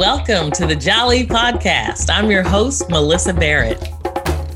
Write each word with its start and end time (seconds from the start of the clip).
welcome 0.00 0.50
to 0.50 0.64
the 0.64 0.74
Jolly 0.74 1.26
Podcast. 1.26 2.08
I'm 2.08 2.30
your 2.30 2.42
host, 2.42 2.88
Melissa 2.88 3.34
Barrett. 3.34 3.78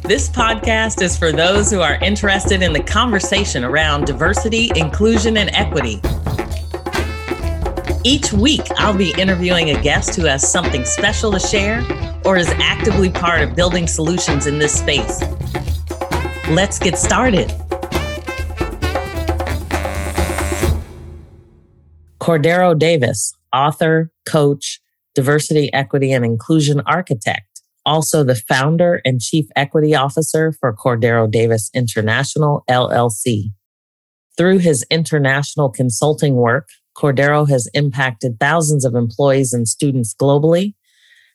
This 0.02 0.26
podcast 0.30 1.02
is 1.02 1.18
for 1.18 1.32
those 1.32 1.70
who 1.70 1.82
are 1.82 1.96
interested 1.96 2.62
in 2.62 2.72
the 2.72 2.82
conversation 2.82 3.62
around 3.62 4.06
diversity, 4.06 4.70
inclusion, 4.74 5.36
and 5.36 5.50
equity. 5.50 6.00
Each 8.04 8.32
week, 8.32 8.62
I'll 8.78 8.96
be 8.96 9.12
interviewing 9.18 9.68
a 9.68 9.82
guest 9.82 10.16
who 10.16 10.24
has 10.24 10.50
something 10.50 10.82
special 10.86 11.30
to 11.32 11.38
share 11.38 11.84
or 12.24 12.38
is 12.38 12.48
actively 12.52 13.10
part 13.10 13.42
of 13.42 13.54
building 13.54 13.86
solutions 13.86 14.46
in 14.46 14.58
this 14.58 14.72
space. 14.72 15.20
Let's 16.48 16.78
get 16.78 16.96
started. 16.96 17.50
Cordero 22.18 22.78
Davis, 22.78 23.34
author, 23.52 24.10
coach, 24.24 24.80
diversity, 25.14 25.72
equity, 25.72 26.12
and 26.12 26.24
inclusion 26.24 26.80
architect, 26.86 27.62
also 27.86 28.24
the 28.24 28.34
founder 28.34 29.00
and 29.04 29.20
chief 29.20 29.46
equity 29.56 29.94
officer 29.94 30.52
for 30.52 30.74
Cordero 30.74 31.30
Davis 31.30 31.70
International, 31.74 32.64
LLC. 32.68 33.50
Through 34.36 34.58
his 34.58 34.84
international 34.90 35.70
consulting 35.70 36.34
work, 36.34 36.68
Cordero 36.96 37.48
has 37.48 37.68
impacted 37.74 38.38
thousands 38.38 38.84
of 38.84 38.94
employees 38.94 39.52
and 39.52 39.68
students 39.68 40.14
globally, 40.14 40.74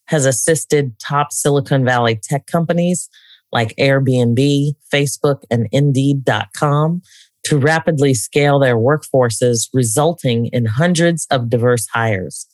has 0.05 0.25
assisted 0.25 0.97
top 0.99 1.31
Silicon 1.31 1.85
Valley 1.85 2.19
tech 2.21 2.45
companies 2.47 3.09
like 3.51 3.75
Airbnb, 3.77 4.73
Facebook, 4.93 5.43
and 5.49 5.67
Indeed.com 5.71 7.01
to 7.45 7.57
rapidly 7.57 8.13
scale 8.13 8.59
their 8.59 8.75
workforces, 8.75 9.69
resulting 9.73 10.47
in 10.47 10.65
hundreds 10.65 11.25
of 11.31 11.49
diverse 11.49 11.87
hires. 11.87 12.47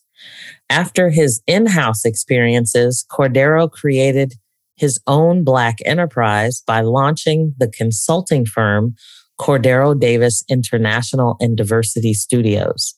After 0.69 1.09
his 1.09 1.41
in 1.45 1.67
house 1.67 2.05
experiences, 2.05 3.05
Cordero 3.11 3.69
created 3.69 4.33
his 4.75 4.99
own 5.07 5.43
Black 5.43 5.77
enterprise 5.85 6.61
by 6.65 6.81
launching 6.81 7.53
the 7.57 7.67
consulting 7.69 8.45
firm 8.45 8.95
Cordero 9.39 9.97
Davis 9.97 10.43
International 10.49 11.37
and 11.39 11.55
Diversity 11.55 12.13
Studios. 12.13 12.95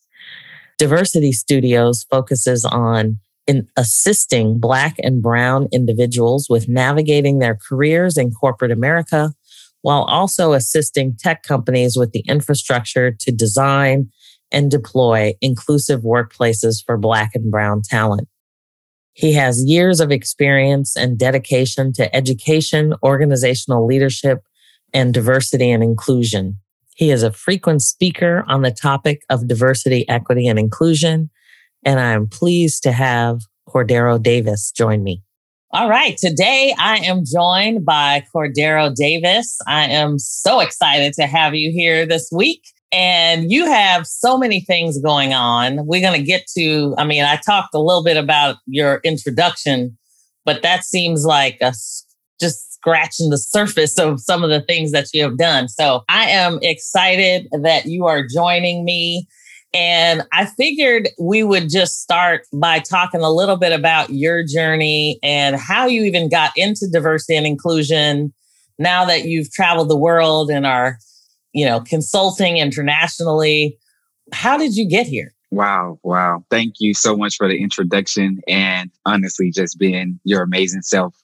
Diversity 0.78 1.32
Studios 1.32 2.06
focuses 2.10 2.64
on 2.64 3.18
in 3.48 3.68
assisting 3.78 4.60
Black 4.60 4.96
and 5.00 5.22
Brown 5.22 5.68
individuals 5.72 6.48
with 6.50 6.68
navigating 6.68 7.40
their 7.40 7.58
careers 7.68 8.18
in 8.18 8.32
corporate 8.32 8.72
America, 8.72 9.34
while 9.82 10.04
also 10.04 10.54
assisting 10.54 11.16
tech 11.18 11.44
companies 11.44 11.96
with 11.96 12.12
the 12.12 12.24
infrastructure 12.28 13.12
to 13.12 13.32
design 13.32 14.10
and 14.52 14.72
deploy 14.72 15.34
inclusive 15.42 16.02
workplaces 16.02 16.84
for 16.86 16.98
Black 16.98 17.32
and 17.34 17.52
Brown 17.52 17.82
talent. 17.84 18.28
He 19.14 19.34
has 19.34 19.66
years 19.66 20.00
of 20.00 20.12
experience 20.12 20.96
and 20.96 21.18
dedication 21.18 21.92
to 21.94 22.16
education, 22.16 22.94
organizational 23.02 23.86
leadership, 23.86 24.44
and 24.94 25.14
diversity 25.14 25.72
and 25.72 25.84
inclusion. 25.84 26.60
He 26.96 27.12
is 27.12 27.24
a 27.24 27.32
frequent 27.32 27.82
speaker 27.82 28.44
on 28.48 28.62
the 28.62 28.72
topic 28.72 29.24
of 29.30 29.48
diversity, 29.48 30.08
equity, 30.08 30.48
and 30.48 30.60
inclusion. 30.60 31.30
And 31.84 32.00
I 32.00 32.14
am 32.14 32.28
pleased 32.28 32.84
to 32.84 32.92
have 32.92 33.42
Cordero 33.68 34.22
Davis 34.22 34.72
join 34.72 35.04
me. 35.04 35.24
All 35.72 35.90
right. 35.90 36.18
Today 36.18 36.74
I 36.80 36.98
am 36.98 37.24
joined 37.26 37.86
by 37.86 38.24
Cordero 38.34 38.94
Davis. 38.94 39.58
I 39.68 39.86
am 39.90 40.18
so 40.18 40.60
excited 40.60 41.14
to 41.14 41.28
have 41.28 41.54
you 41.54 41.72
here 41.72 42.06
this 42.06 42.30
week. 42.32 42.64
And 42.92 43.52
you 43.52 43.66
have 43.66 44.08
so 44.08 44.38
many 44.38 44.62
things 44.62 45.00
going 45.00 45.34
on. 45.34 45.86
We're 45.86 46.02
going 46.02 46.20
to 46.20 46.26
get 46.26 46.48
to, 46.58 46.96
I 46.98 47.04
mean, 47.04 47.24
I 47.24 47.36
talked 47.36 47.74
a 47.74 47.80
little 47.80 48.04
bit 48.04 48.16
about 48.18 48.58
your 48.66 49.02
introduction, 49.04 49.98
but 50.46 50.62
that 50.62 50.86
seems 50.86 51.26
like 51.26 51.58
a, 51.62 51.74
just 52.40 52.74
scratching 52.74 53.30
the 53.30 53.38
surface 53.38 53.98
of 54.00 54.22
some 54.22 54.44
of 54.44 54.50
the 54.50 54.62
things 54.62 54.92
that 54.92 55.08
you 55.14 55.24
have 55.24 55.38
done. 55.38 55.68
So 55.68 56.04
I 56.08 56.30
am 56.30 56.60
excited 56.62 57.48
that 57.52 57.88
you 57.88 58.06
are 58.06 58.26
joining 58.26 58.86
me. 58.86 59.28
And 59.74 60.24
I 60.32 60.46
figured 60.46 61.10
we 61.20 61.44
would 61.44 61.70
just 61.70 62.02
start 62.02 62.48
by 62.54 62.80
talking 62.80 63.22
a 63.22 63.30
little 63.30 63.58
bit 63.58 63.74
about 63.74 64.12
your 64.12 64.44
journey 64.46 65.20
and 65.22 65.58
how 65.58 65.88
you 65.88 66.04
even 66.04 66.30
got 66.30 66.54
into 66.56 66.88
diversity 66.90 67.36
and 67.36 67.46
inclusion 67.46 68.34
now 68.80 69.04
that 69.06 69.26
you've 69.26 69.52
traveled 69.52 69.90
the 69.90 69.98
world 69.98 70.50
and 70.50 70.66
are 70.66 70.98
you 71.58 71.66
know, 71.66 71.80
consulting 71.80 72.58
internationally. 72.58 73.80
How 74.32 74.58
did 74.58 74.76
you 74.76 74.88
get 74.88 75.08
here? 75.08 75.34
Wow, 75.50 75.98
wow. 76.04 76.44
Thank 76.52 76.76
you 76.80 76.94
so 76.94 77.16
much 77.18 77.38
for 77.38 77.48
the 77.48 77.60
introduction 77.60 78.42
and 78.48 78.92
honestly 79.06 79.50
just 79.50 79.80
being 79.80 80.20
your 80.24 80.44
amazing 80.44 80.84
self. 80.84 81.16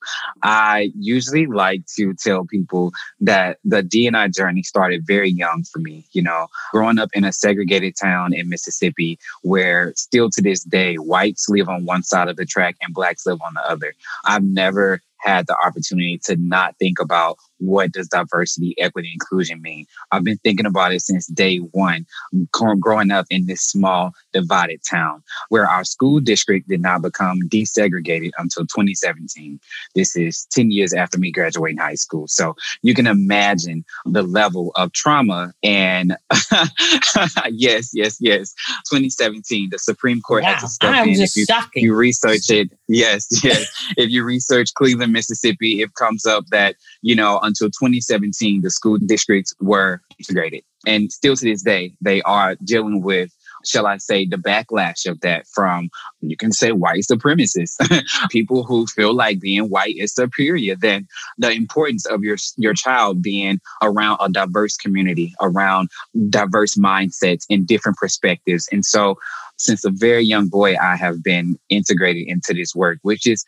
I 0.42 0.92
usually 0.98 1.46
like 1.46 1.86
to 1.98 2.16
tell 2.16 2.46
people 2.46 2.94
that 3.20 3.60
the 3.64 3.84
D&I 3.84 4.28
journey 4.30 4.64
started 4.64 5.06
very 5.06 5.30
young 5.30 5.66
for 5.72 5.80
me, 5.80 6.08
you 6.14 6.24
know, 6.24 6.48
growing 6.72 6.98
up 6.98 7.10
in 7.14 7.26
a 7.26 7.34
segregated 7.34 7.96
town 8.02 8.34
in 8.34 8.50
Mississippi 8.50 9.20
where 9.44 9.94
still 9.96 10.32
to 10.32 10.42
this 10.42 10.64
day 10.64 10.96
whites 10.96 11.48
live 11.48 11.70
on 11.70 11.86
one 11.86 12.02
side 12.02 12.30
of 12.30 12.38
the 12.38 12.46
track 12.46 12.76
and 12.82 12.94
blacks 12.94 13.26
live 13.28 13.42
on 13.46 13.54
the 13.54 13.70
other. 13.70 13.94
I've 14.26 14.44
never 14.44 15.02
had 15.24 15.48
the 15.48 15.58
opportunity 15.66 16.20
to 16.26 16.36
not 16.38 16.78
think 16.80 17.00
about 17.00 17.38
what 17.60 17.92
does 17.92 18.08
diversity, 18.08 18.76
equity, 18.80 19.12
inclusion 19.14 19.62
mean? 19.62 19.86
I've 20.12 20.24
been 20.24 20.38
thinking 20.38 20.66
about 20.66 20.94
it 20.94 21.02
since 21.02 21.28
day 21.28 21.58
one, 21.58 22.06
growing 22.52 23.12
up 23.12 23.26
in 23.30 23.46
this 23.46 23.62
small, 23.62 24.12
divided 24.34 24.82
town 24.90 25.24
where 25.50 25.68
our 25.68 25.84
school 25.84 26.20
district 26.20 26.68
did 26.68 26.82
not 26.82 27.02
become 27.02 27.40
desegregated 27.50 28.32
until 28.38 28.64
2017. 28.64 29.60
This 29.96 30.16
is 30.16 30.46
10 30.52 30.72
years 30.72 30.94
after 30.94 31.18
me 31.18 31.32
graduating 31.32 31.78
high 31.78 31.96
school. 31.96 32.28
So 32.28 32.56
you 32.82 32.94
can 32.94 33.08
imagine 33.08 33.86
the 34.06 34.24
level 34.24 34.72
of 34.76 34.92
trauma. 34.94 35.54
And 35.64 36.16
yes, 37.52 37.92
yes, 37.94 38.18
yes. 38.20 38.54
2017, 38.90 39.70
the 39.72 39.80
Supreme 39.80 40.22
Court 40.22 40.44
wow, 40.44 40.54
had 40.54 40.60
to 40.60 40.68
step 40.68 40.94
I'm 40.94 41.10
in. 41.10 41.16
Just 41.16 41.38
if 41.38 41.48
you, 41.76 41.82
you 41.84 41.96
research 41.96 42.50
it, 42.50 42.72
yes, 42.88 43.28
yes. 43.44 43.72
if 43.98 44.10
you 44.10 44.24
research 44.24 44.74
Cleveland, 44.74 45.14
Mississippi, 45.14 45.82
it 45.82 45.94
comes 45.96 46.26
up 46.26 46.46
that, 46.48 46.76
you 47.02 47.16
know, 47.16 47.40
until 47.44 47.68
2017, 47.68 48.62
the 48.62 48.70
school 48.70 48.98
districts 48.98 49.54
were 49.60 50.02
integrated. 50.20 50.64
And 50.86 51.12
still 51.12 51.36
to 51.36 51.46
this 51.46 51.62
day, 51.62 51.94
they 52.02 52.22
are 52.24 52.56
dealing 52.64 53.02
with 53.02 53.32
shall 53.66 53.88
I 53.88 53.98
say, 53.98 54.26
the 54.26 54.38
backlash 54.38 55.10
of 55.10 55.22
that 55.22 55.48
from, 55.48 55.90
you 56.22 56.38
can 56.38 56.52
say, 56.52 56.72
white 56.72 57.04
supremacists, 57.10 57.78
people 58.30 58.64
who 58.64 58.86
feel 58.88 59.14
like 59.14 59.40
being 59.40 59.70
white 59.70 59.96
is 59.98 60.14
superior, 60.14 60.76
then 60.76 61.08
the 61.38 61.52
importance 61.52 62.06
of 62.06 62.24
your, 62.24 62.38
your 62.58 62.74
child 62.74 63.22
being 63.22 63.60
around 63.82 64.18
a 64.22 64.30
diverse 64.30 64.76
community, 64.78 65.34
around 65.42 65.90
diverse 66.30 66.76
mindsets 66.76 67.46
and 67.50 67.68
different 67.68 67.98
perspectives. 67.98 68.68
And 68.72 68.86
so 68.86 69.18
since 69.58 69.86
a 69.86 69.92
very 69.92 70.24
young 70.24 70.48
boy, 70.48 70.76
I 70.82 70.96
have 70.96 71.24
been 71.24 71.58
integrated 71.70 72.28
into 72.28 72.54
this 72.54 72.76
work, 72.76 73.00
which 73.02 73.28
is 73.28 73.46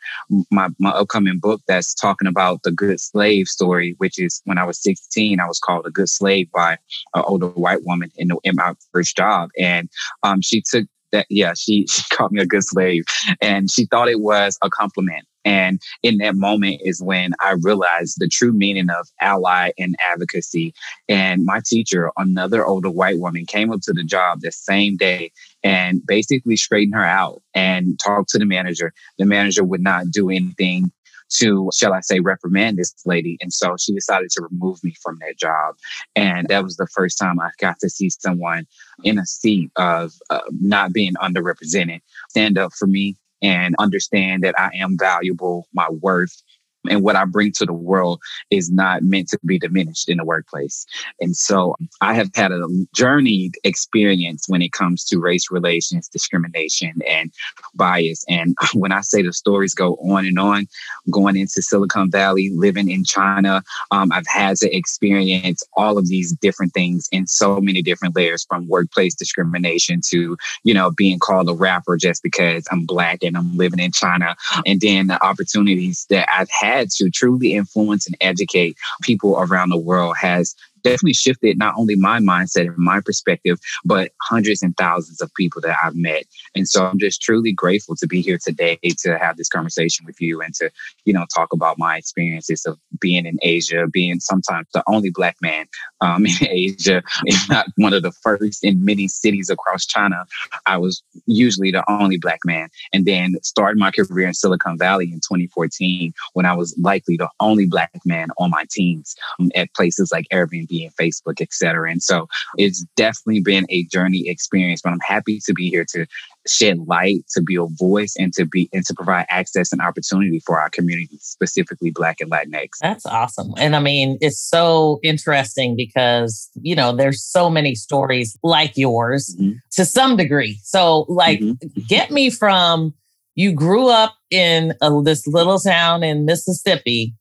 my, 0.50 0.68
my 0.78 0.90
upcoming 0.90 1.38
book 1.38 1.62
that's 1.66 1.94
talking 1.94 2.28
about 2.28 2.62
the 2.62 2.72
good 2.72 3.00
slave 3.00 3.48
story, 3.48 3.94
which 3.98 4.18
is 4.18 4.40
when 4.44 4.58
I 4.58 4.64
was 4.64 4.82
16, 4.82 5.40
I 5.40 5.46
was 5.46 5.58
called 5.58 5.86
a 5.86 5.90
good 5.90 6.08
slave 6.08 6.50
by 6.52 6.78
an 7.14 7.24
older 7.26 7.48
white 7.48 7.84
woman 7.84 8.10
in, 8.16 8.30
in 8.44 8.56
my 8.56 8.74
first 8.92 9.16
job. 9.16 9.50
And 9.58 9.88
um, 10.22 10.40
she 10.40 10.62
took 10.62 10.86
that, 11.12 11.26
yeah, 11.30 11.54
she, 11.54 11.86
she 11.90 12.02
called 12.10 12.32
me 12.32 12.42
a 12.42 12.46
good 12.46 12.64
slave 12.64 13.04
and 13.40 13.70
she 13.70 13.86
thought 13.86 14.08
it 14.08 14.20
was 14.20 14.58
a 14.62 14.70
compliment. 14.70 15.26
And 15.46 15.80
in 16.02 16.18
that 16.18 16.34
moment 16.34 16.82
is 16.84 17.00
when 17.00 17.32
I 17.40 17.52
realized 17.52 18.16
the 18.18 18.28
true 18.28 18.52
meaning 18.52 18.90
of 18.90 19.08
ally 19.20 19.70
and 19.78 19.94
advocacy. 20.00 20.74
And 21.08 21.44
my 21.44 21.60
teacher, 21.64 22.10
another 22.18 22.66
older 22.66 22.90
white 22.90 23.20
woman, 23.20 23.46
came 23.46 23.72
up 23.72 23.80
to 23.82 23.92
the 23.92 24.04
job 24.04 24.40
the 24.40 24.50
same 24.50 24.96
day 24.96 25.30
and 25.62 26.04
basically 26.04 26.56
straightened 26.56 26.96
her 26.96 27.04
out 27.04 27.42
and 27.54 27.98
talked 28.04 28.30
to 28.30 28.38
the 28.38 28.44
manager. 28.44 28.92
The 29.18 29.24
manager 29.24 29.64
would 29.64 29.82
not 29.82 30.10
do 30.10 30.30
anything 30.30 30.90
to, 31.38 31.70
shall 31.74 31.92
I 31.92 32.00
say, 32.00 32.20
reprimand 32.20 32.78
this 32.78 32.94
lady. 33.04 33.36
And 33.40 33.52
so 33.52 33.76
she 33.78 33.94
decided 33.94 34.30
to 34.32 34.48
remove 34.50 34.82
me 34.82 34.94
from 35.00 35.18
that 35.20 35.38
job. 35.38 35.76
And 36.14 36.48
that 36.48 36.64
was 36.64 36.76
the 36.76 36.86
first 36.88 37.18
time 37.18 37.40
I 37.40 37.50
got 37.60 37.78
to 37.80 37.88
see 37.88 38.10
someone 38.10 38.66
in 39.04 39.18
a 39.18 39.26
seat 39.26 39.70
of 39.76 40.12
uh, 40.30 40.40
not 40.60 40.92
being 40.92 41.14
underrepresented 41.14 42.00
stand 42.30 42.58
up 42.58 42.72
for 42.72 42.86
me 42.86 43.16
and 43.42 43.74
understand 43.78 44.42
that 44.42 44.58
I 44.58 44.70
am 44.74 44.96
valuable, 44.98 45.68
my 45.72 45.88
worth, 45.90 46.42
and 46.90 47.02
what 47.02 47.16
I 47.16 47.24
bring 47.24 47.52
to 47.52 47.66
the 47.66 47.72
world 47.72 48.20
is 48.50 48.70
not 48.70 49.02
meant 49.02 49.28
to 49.28 49.38
be 49.44 49.58
diminished 49.58 50.08
in 50.08 50.18
the 50.18 50.24
workplace. 50.24 50.86
And 51.20 51.36
so 51.36 51.76
I 52.00 52.14
have 52.14 52.30
had 52.34 52.52
a 52.52 52.66
journeyed 52.94 53.54
experience 53.64 54.44
when 54.48 54.62
it 54.62 54.72
comes 54.72 55.04
to 55.06 55.18
race 55.18 55.50
relations, 55.50 56.08
discrimination, 56.08 56.94
and 57.08 57.32
bias. 57.74 58.24
And 58.28 58.56
when 58.74 58.92
I 58.92 59.00
say 59.00 59.22
the 59.22 59.32
stories 59.32 59.74
go 59.74 59.94
on 59.96 60.26
and 60.26 60.38
on, 60.38 60.66
going 61.10 61.36
into 61.36 61.62
Silicon 61.62 62.10
Valley, 62.10 62.50
living 62.54 62.90
in 62.90 63.04
China, 63.04 63.62
um, 63.90 64.12
I've 64.12 64.26
had 64.26 64.56
to 64.58 64.76
experience 64.76 65.62
all 65.76 65.98
of 65.98 66.08
these 66.08 66.32
different 66.32 66.72
things 66.72 67.08
in 67.12 67.26
so 67.26 67.60
many 67.60 67.82
different 67.82 68.16
layers 68.16 68.44
from 68.44 68.68
workplace 68.68 69.14
discrimination 69.14 70.00
to, 70.08 70.36
you 70.64 70.74
know, 70.74 70.90
being 70.90 71.18
called 71.18 71.48
a 71.48 71.54
rapper 71.54 71.96
just 71.96 72.22
because 72.22 72.66
I'm 72.70 72.86
black 72.86 73.22
and 73.22 73.36
I'm 73.36 73.56
living 73.56 73.80
in 73.80 73.92
China. 73.92 74.36
And 74.64 74.80
then 74.80 75.08
the 75.08 75.24
opportunities 75.24 76.06
that 76.10 76.28
I've 76.32 76.50
had 76.50 76.75
to 76.84 77.10
truly 77.10 77.54
influence 77.54 78.06
and 78.06 78.16
educate 78.20 78.76
people 79.02 79.36
around 79.38 79.70
the 79.70 79.78
world 79.78 80.16
has 80.20 80.54
definitely 80.82 81.14
shifted 81.14 81.58
not 81.58 81.74
only 81.76 81.96
my 81.96 82.18
mindset 82.20 82.66
and 82.66 82.78
my 82.78 83.00
perspective, 83.00 83.58
but 83.84 84.12
hundreds 84.22 84.62
and 84.62 84.76
thousands 84.76 85.20
of 85.20 85.32
people 85.34 85.60
that 85.62 85.76
I've 85.82 85.96
met. 85.96 86.24
And 86.54 86.68
so 86.68 86.86
I'm 86.86 86.98
just 86.98 87.22
truly 87.22 87.52
grateful 87.52 87.96
to 87.96 88.06
be 88.06 88.20
here 88.20 88.38
today 88.42 88.78
to 88.82 89.18
have 89.18 89.36
this 89.36 89.48
conversation 89.48 90.06
with 90.06 90.20
you 90.20 90.40
and 90.40 90.54
to, 90.54 90.70
you 91.04 91.12
know, 91.12 91.26
talk 91.34 91.52
about 91.52 91.78
my 91.78 91.96
experiences 91.96 92.64
of 92.66 92.78
being 93.00 93.26
in 93.26 93.38
Asia, 93.42 93.86
being 93.90 94.20
sometimes 94.20 94.66
the 94.72 94.82
only 94.86 95.10
black 95.10 95.36
man 95.42 95.66
um, 96.00 96.26
in 96.40 96.48
Asia, 96.48 97.02
if 97.24 97.48
not 97.48 97.66
one 97.76 97.92
of 97.92 98.02
the 98.02 98.12
first 98.12 98.64
in 98.64 98.84
many 98.84 99.08
cities 99.08 99.50
across 99.50 99.86
China. 99.86 100.24
I 100.66 100.78
was 100.78 101.02
usually 101.26 101.70
the 101.70 101.84
only 101.90 102.18
black 102.18 102.40
man. 102.44 102.68
And 102.92 103.06
then 103.06 103.34
started 103.42 103.78
my 103.78 103.90
career 103.90 104.28
in 104.28 104.34
Silicon 104.34 104.78
Valley 104.78 105.06
in 105.06 105.20
2014 105.20 106.12
when 106.34 106.46
I 106.46 106.54
was 106.54 106.76
likely 106.78 107.16
the 107.16 107.28
only 107.40 107.66
black 107.66 107.90
man 108.04 108.28
on 108.38 108.50
my 108.50 108.64
teams 108.70 109.14
um, 109.38 109.50
at 109.54 109.72
places 109.74 110.10
like 110.12 110.26
Airbnb 110.32 110.75
and 110.84 110.94
Facebook, 110.96 111.40
etc. 111.40 111.90
And 111.90 112.02
so 112.02 112.28
it's 112.56 112.84
definitely 112.96 113.40
been 113.40 113.66
a 113.68 113.84
journey 113.84 114.28
experience, 114.28 114.80
but 114.82 114.92
I'm 114.92 115.00
happy 115.00 115.40
to 115.44 115.54
be 115.54 115.70
here 115.70 115.84
to 115.92 116.06
shed 116.46 116.78
light, 116.86 117.24
to 117.30 117.42
be 117.42 117.56
a 117.56 117.66
voice, 117.66 118.14
and 118.18 118.32
to 118.34 118.44
be 118.44 118.68
and 118.72 118.84
to 118.86 118.94
provide 118.94 119.26
access 119.28 119.72
and 119.72 119.80
opportunity 119.80 120.40
for 120.40 120.60
our 120.60 120.70
community, 120.70 121.18
specifically 121.20 121.90
Black 121.90 122.20
and 122.20 122.30
Latinx. 122.30 122.70
That's 122.80 123.06
awesome. 123.06 123.52
And 123.58 123.74
I 123.76 123.80
mean, 123.80 124.18
it's 124.20 124.40
so 124.40 125.00
interesting 125.02 125.76
because, 125.76 126.50
you 126.54 126.74
know, 126.74 126.94
there's 126.94 127.22
so 127.22 127.50
many 127.50 127.74
stories 127.74 128.38
like 128.42 128.72
yours 128.76 129.36
mm-hmm. 129.38 129.58
to 129.72 129.84
some 129.84 130.16
degree. 130.16 130.58
So 130.62 131.06
like 131.08 131.40
mm-hmm. 131.40 131.80
get 131.88 132.10
me 132.10 132.30
from 132.30 132.94
you 133.36 133.52
grew 133.52 133.88
up 133.88 134.16
in 134.30 134.74
a, 134.80 135.02
this 135.02 135.26
little 135.26 135.58
town 135.58 136.02
in 136.02 136.24
Mississippi 136.24 137.14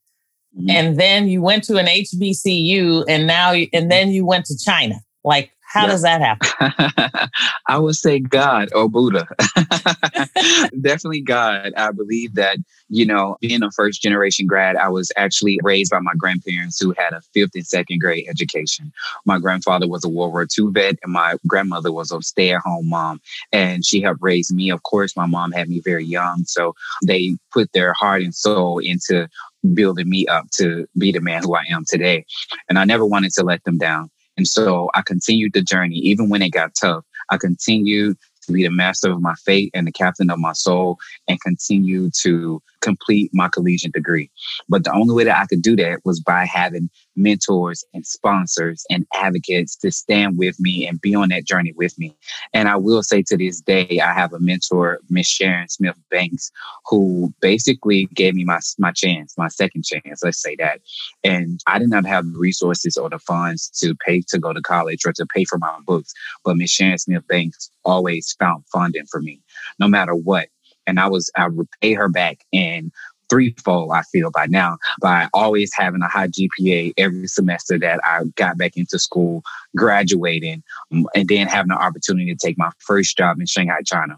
Mm-hmm. 0.58 0.70
And 0.70 1.00
then 1.00 1.28
you 1.28 1.42
went 1.42 1.64
to 1.66 1.78
an 1.78 1.86
HBCU 1.86 3.06
and 3.08 3.28
now, 3.28 3.52
you, 3.52 3.68
and 3.74 3.92
then 3.92 4.10
you 4.10 4.26
went 4.26 4.46
to 4.46 4.58
China. 4.58 4.96
Like, 5.24 5.52
how 5.76 5.82
yeah. 5.82 5.88
does 5.88 6.02
that 6.04 6.22
happen? 6.22 7.30
I 7.68 7.78
would 7.78 7.96
say 7.96 8.20
God 8.20 8.70
or 8.74 8.88
Buddha. 8.88 9.28
Definitely 10.82 11.20
God. 11.20 11.74
I 11.76 11.92
believe 11.92 12.36
that, 12.36 12.60
you 12.88 13.06
know, 13.06 13.36
being 13.42 13.62
a 13.62 13.70
first 13.72 14.02
generation 14.02 14.48
grad, 14.48 14.78
I 14.78 14.88
was 14.88 15.12
actually 15.18 15.60
raised 15.64 15.92
by 15.92 16.00
my 16.00 16.14
grandparents 16.18 16.80
who 16.80 16.94
had 16.98 17.12
a 17.12 17.20
fifth 17.34 17.56
and 17.56 17.68
second 17.68 18.00
grade 18.00 18.26
education. 18.30 18.94
My 19.26 19.38
grandfather 19.38 19.86
was 19.86 20.06
a 20.06 20.10
World 20.10 20.32
War 20.32 20.48
II 20.58 20.68
vet, 20.72 20.98
and 21.04 21.12
my 21.12 21.36
grandmother 21.46 21.92
was 21.92 22.10
a 22.10 22.22
stay 22.22 22.54
at 22.54 22.62
home 22.62 22.88
mom. 22.88 23.20
And 23.52 23.84
she 23.84 24.02
helped 24.02 24.22
raise 24.22 24.54
me. 24.54 24.70
Of 24.70 24.84
course, 24.84 25.18
my 25.18 25.26
mom 25.26 25.52
had 25.52 25.68
me 25.68 25.82
very 25.82 26.06
young. 26.06 26.46
So 26.46 26.74
they 27.06 27.36
put 27.52 27.74
their 27.74 27.92
heart 27.92 28.22
and 28.22 28.34
soul 28.34 28.80
into 28.80 29.28
building 29.74 30.10
me 30.10 30.28
up 30.28 30.48
to 30.58 30.88
be 30.98 31.12
the 31.12 31.22
man 31.22 31.44
who 31.44 31.56
I 31.56 31.64
am 31.70 31.84
today. 31.88 32.26
And 32.70 32.78
I 32.78 32.86
never 32.86 33.06
wanted 33.06 33.32
to 33.34 33.44
let 33.44 33.64
them 33.64 33.78
down. 33.78 34.10
And 34.38 34.48
so 34.48 34.90
I 34.94 35.02
continued 35.02 35.54
the 35.54 35.62
journey, 35.62 35.96
even 35.96 36.30
when 36.30 36.42
it 36.42 36.50
got 36.50 36.76
tough. 36.80 37.06
I 37.30 37.38
continued 37.38 38.18
to 38.46 38.54
be 38.54 38.64
the 38.64 38.70
master 38.70 39.12
of 39.12 39.22
my 39.22 39.36
fate 39.46 39.72
and 39.74 39.88
the 39.88 39.92
captain 39.92 40.30
of 40.30 40.40
my 40.40 40.54
soul 40.54 40.98
and 41.28 41.42
continue 41.42 42.10
to 42.22 42.62
complete 42.82 43.32
my 43.34 43.50
collegiate 43.50 43.94
degree. 43.94 44.30
But 44.70 44.84
the 44.84 44.94
only 44.94 45.14
way 45.16 45.24
that 45.24 45.38
I 45.38 45.48
could 45.48 45.64
do 45.64 45.76
that 45.78 46.02
was 46.06 46.20
by 46.20 46.46
having 46.46 46.90
mentors 47.16 47.84
and 47.94 48.06
sponsors 48.06 48.86
and 48.90 49.08
advocates 49.16 49.76
to 49.78 49.92
stand 49.92 50.38
with 50.38 50.60
me 50.60 50.86
and 50.88 51.02
be 51.02 51.16
on 51.16 51.30
that 51.30 51.46
journey 51.46 51.74
with 51.76 51.98
me. 51.98 52.16
And 52.54 52.68
I 52.68 52.76
will 52.76 53.02
say 53.02 53.24
to 53.24 53.38
this 53.38 53.62
day, 53.62 54.00
I 54.04 54.14
have 54.14 54.34
a 54.34 54.40
mentor, 54.40 55.00
Miss 55.10 55.28
Sharon 55.28 55.70
Smith 55.70 55.96
Banks, 56.12 56.52
who 56.86 57.34
basically 57.42 58.06
gave 58.14 58.36
me 58.36 58.44
my, 58.44 58.60
my 58.78 58.92
chance, 58.92 59.34
my 59.38 59.48
second 59.48 59.84
chance, 59.84 60.22
let's 60.24 60.42
say 60.42 60.56
that. 60.58 60.82
And 61.24 61.60
I 61.68 61.80
did 61.80 61.90
not 61.90 62.06
have 62.06 62.26
the 62.26 62.38
resources 62.38 62.98
or 62.98 63.10
the 63.10 63.20
funds 63.20 63.70
to 63.80 63.96
pay 64.06 64.22
to 64.28 64.38
go 64.38 64.54
to 64.54 64.62
college 64.62 65.06
or 65.06 65.14
to 65.14 65.26
pay 65.26 65.46
for 65.46 65.58
my 65.58 65.76
books. 65.88 66.14
But 66.44 66.58
Miss 66.58 66.72
Sharon 66.72 67.00
Smith 67.00 67.28
Banks 67.28 67.72
always 67.84 68.35
found 68.40 68.64
funding 68.72 69.06
for 69.10 69.22
me, 69.22 69.42
no 69.80 69.88
matter 69.88 70.16
what 70.16 70.48
and 70.88 71.00
I 71.00 71.08
was 71.08 71.32
I 71.36 71.48
would 71.48 71.68
pay 71.82 71.94
her 71.94 72.10
back 72.10 72.46
in 72.52 72.92
threefold, 73.30 73.92
I 73.92 74.04
feel 74.04 74.30
by 74.32 74.46
now, 74.46 74.78
by 75.02 75.28
always 75.34 75.72
having 75.74 76.02
a 76.02 76.08
high 76.08 76.28
GPA 76.28 76.94
every 76.98 77.28
semester 77.28 77.80
that 77.80 78.00
I 78.04 78.22
got 78.36 78.58
back 78.58 78.78
into 78.78 79.00
school, 79.00 79.42
graduating, 79.76 80.64
um, 80.92 81.08
and 81.16 81.28
then 81.28 81.48
having 81.48 81.70
the 81.70 81.76
opportunity 81.76 82.34
to 82.34 82.38
take 82.38 82.58
my 82.58 82.70
first 82.80 83.18
job 83.18 83.40
in 83.40 83.48
Shanghai, 83.48 83.80
China. 83.84 84.18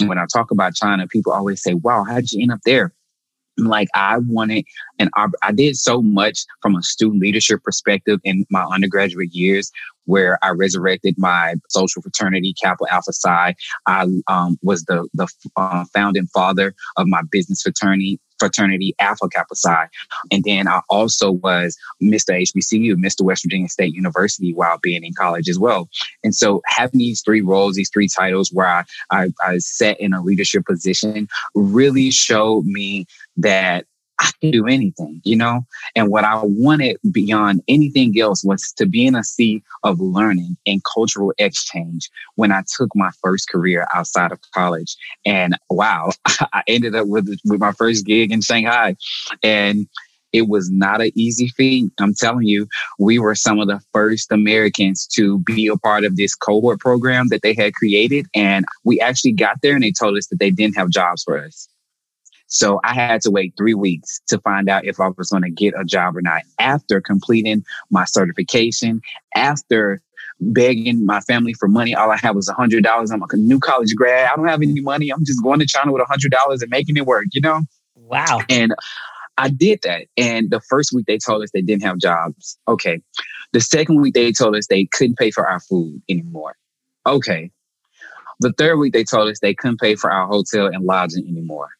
And 0.00 0.08
when 0.08 0.18
I 0.18 0.26
talk 0.32 0.50
about 0.50 0.74
China, 0.74 1.06
people 1.06 1.32
always 1.32 1.62
say, 1.62 1.74
wow, 1.74 2.04
how'd 2.04 2.32
you 2.32 2.42
end 2.42 2.52
up 2.52 2.60
there? 2.64 2.92
Like 3.58 3.88
I 3.94 4.18
wanted 4.18 4.64
and 4.98 5.10
I 5.42 5.52
did 5.52 5.76
so 5.76 6.02
much 6.02 6.44
from 6.62 6.74
a 6.74 6.82
student 6.82 7.22
leadership 7.22 7.62
perspective 7.62 8.20
in 8.24 8.46
my 8.50 8.64
undergraduate 8.64 9.32
years 9.32 9.70
where 10.08 10.38
I 10.42 10.50
resurrected 10.50 11.16
my 11.18 11.54
social 11.68 12.00
fraternity, 12.00 12.54
Kappa 12.60 12.84
Alpha 12.90 13.12
Psi. 13.12 13.54
I 13.86 14.06
um, 14.26 14.58
was 14.62 14.84
the 14.84 15.06
the 15.12 15.28
uh, 15.56 15.84
founding 15.92 16.26
father 16.28 16.74
of 16.96 17.06
my 17.06 17.20
business 17.30 17.60
fraternity, 17.62 18.18
fraternity 18.38 18.94
Alpha 19.00 19.28
Kappa 19.28 19.54
Psi. 19.54 19.86
And 20.32 20.42
then 20.44 20.66
I 20.66 20.80
also 20.88 21.32
was 21.32 21.76
Mr. 22.02 22.40
HBCU, 22.40 22.94
Mr. 22.94 23.20
West 23.20 23.44
Virginia 23.44 23.68
State 23.68 23.94
University 23.94 24.54
while 24.54 24.78
being 24.82 25.04
in 25.04 25.12
college 25.12 25.48
as 25.48 25.58
well. 25.58 25.90
And 26.24 26.34
so 26.34 26.62
having 26.66 26.98
these 26.98 27.20
three 27.22 27.42
roles, 27.42 27.76
these 27.76 27.90
three 27.92 28.08
titles 28.08 28.50
where 28.50 28.66
I, 28.66 28.84
I, 29.10 29.28
I 29.46 29.58
sat 29.58 30.00
in 30.00 30.14
a 30.14 30.22
leadership 30.22 30.64
position 30.64 31.28
really 31.54 32.10
showed 32.10 32.64
me 32.64 33.06
that 33.38 33.86
I 34.20 34.30
can 34.40 34.50
do 34.50 34.66
anything, 34.66 35.20
you 35.24 35.36
know? 35.36 35.64
And 35.94 36.08
what 36.10 36.24
I 36.24 36.40
wanted 36.42 36.98
beyond 37.10 37.62
anything 37.68 38.18
else 38.18 38.42
was 38.44 38.72
to 38.72 38.86
be 38.86 39.06
in 39.06 39.14
a 39.14 39.22
sea 39.22 39.62
of 39.84 40.00
learning 40.00 40.56
and 40.66 40.82
cultural 40.92 41.32
exchange 41.38 42.10
when 42.34 42.50
I 42.50 42.62
took 42.76 42.90
my 42.94 43.10
first 43.22 43.48
career 43.48 43.86
outside 43.94 44.32
of 44.32 44.40
college. 44.52 44.96
And 45.24 45.56
wow, 45.70 46.10
I 46.26 46.62
ended 46.66 46.96
up 46.96 47.06
with, 47.06 47.28
with 47.44 47.60
my 47.60 47.72
first 47.72 48.06
gig 48.06 48.32
in 48.32 48.40
Shanghai. 48.40 48.96
And 49.42 49.86
it 50.32 50.48
was 50.48 50.70
not 50.70 51.00
an 51.00 51.10
easy 51.14 51.48
feat. 51.48 51.90
I'm 51.98 52.14
telling 52.14 52.46
you, 52.46 52.66
we 52.98 53.18
were 53.18 53.34
some 53.34 53.60
of 53.60 53.68
the 53.68 53.80
first 53.92 54.30
Americans 54.30 55.06
to 55.14 55.38
be 55.40 55.68
a 55.68 55.76
part 55.76 56.04
of 56.04 56.16
this 56.16 56.34
cohort 56.34 56.80
program 56.80 57.28
that 57.28 57.42
they 57.42 57.54
had 57.54 57.74
created. 57.74 58.26
And 58.34 58.66
we 58.84 59.00
actually 59.00 59.32
got 59.32 59.62
there 59.62 59.74
and 59.74 59.82
they 59.82 59.92
told 59.92 60.18
us 60.18 60.26
that 60.26 60.38
they 60.38 60.50
didn't 60.50 60.76
have 60.76 60.90
jobs 60.90 61.22
for 61.22 61.42
us. 61.42 61.68
So 62.48 62.80
I 62.82 62.94
had 62.94 63.20
to 63.22 63.30
wait 63.30 63.54
three 63.56 63.74
weeks 63.74 64.20
to 64.28 64.40
find 64.40 64.68
out 64.68 64.86
if 64.86 64.98
I 65.00 65.08
was 65.16 65.30
going 65.30 65.42
to 65.42 65.50
get 65.50 65.74
a 65.78 65.84
job 65.84 66.16
or 66.16 66.22
not 66.22 66.42
after 66.58 67.00
completing 67.00 67.64
my 67.90 68.04
certification, 68.06 69.02
after 69.36 70.00
begging 70.40 71.04
my 71.04 71.20
family 71.20 71.52
for 71.52 71.68
money. 71.68 71.94
All 71.94 72.10
I 72.10 72.16
had 72.16 72.34
was 72.34 72.48
a 72.48 72.54
hundred 72.54 72.84
dollars. 72.84 73.10
I'm 73.10 73.22
a 73.22 73.36
new 73.36 73.58
college 73.58 73.94
grad. 73.94 74.30
I 74.32 74.36
don't 74.36 74.48
have 74.48 74.62
any 74.62 74.80
money. 74.80 75.10
I'm 75.10 75.24
just 75.24 75.42
going 75.42 75.60
to 75.60 75.66
China 75.66 75.92
with 75.92 76.02
a 76.02 76.06
hundred 76.06 76.32
dollars 76.32 76.62
and 76.62 76.70
making 76.70 76.96
it 76.96 77.06
work, 77.06 77.26
you 77.32 77.42
know? 77.42 77.62
Wow. 77.94 78.40
And 78.48 78.74
I 79.36 79.50
did 79.50 79.80
that. 79.82 80.06
And 80.16 80.50
the 80.50 80.60
first 80.60 80.92
week 80.92 81.06
they 81.06 81.18
told 81.18 81.42
us 81.42 81.50
they 81.52 81.60
didn't 81.60 81.82
have 81.82 81.98
jobs. 81.98 82.58
Okay. 82.66 83.02
The 83.52 83.60
second 83.60 84.00
week 84.00 84.14
they 84.14 84.32
told 84.32 84.56
us 84.56 84.66
they 84.68 84.86
couldn't 84.86 85.18
pay 85.18 85.30
for 85.30 85.46
our 85.46 85.60
food 85.60 86.00
anymore. 86.08 86.56
Okay. 87.06 87.50
The 88.40 88.52
third 88.52 88.76
week 88.76 88.92
they 88.94 89.04
told 89.04 89.28
us 89.28 89.40
they 89.40 89.54
couldn't 89.54 89.80
pay 89.80 89.96
for 89.96 90.10
our 90.10 90.26
hotel 90.26 90.66
and 90.66 90.84
lodging 90.84 91.26
anymore 91.28 91.70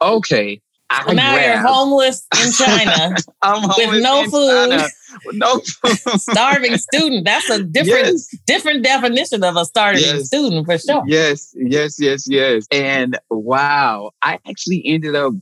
okay. 0.00 0.60
I 0.90 1.12
now 1.12 1.34
grab. 1.34 1.44
you're 1.44 1.68
homeless 1.68 2.26
in 2.42 2.52
China 2.66 3.14
homeless 3.42 3.76
with 3.76 4.02
no 4.02 4.24
food. 4.30 4.82
With 5.26 5.36
no 5.36 5.60
food. 5.60 6.20
starving 6.20 6.78
student. 6.78 7.26
That's 7.26 7.50
a 7.50 7.62
different 7.62 8.06
yes. 8.06 8.34
different 8.46 8.84
definition 8.84 9.44
of 9.44 9.56
a 9.56 9.66
starving 9.66 10.00
yes. 10.00 10.26
student 10.26 10.64
for 10.64 10.78
sure. 10.78 11.02
Yes, 11.06 11.52
yes, 11.56 12.00
yes, 12.00 12.24
yes. 12.26 12.66
And 12.70 13.18
wow, 13.28 14.12
I 14.22 14.38
actually 14.48 14.82
ended 14.86 15.14
up 15.14 15.34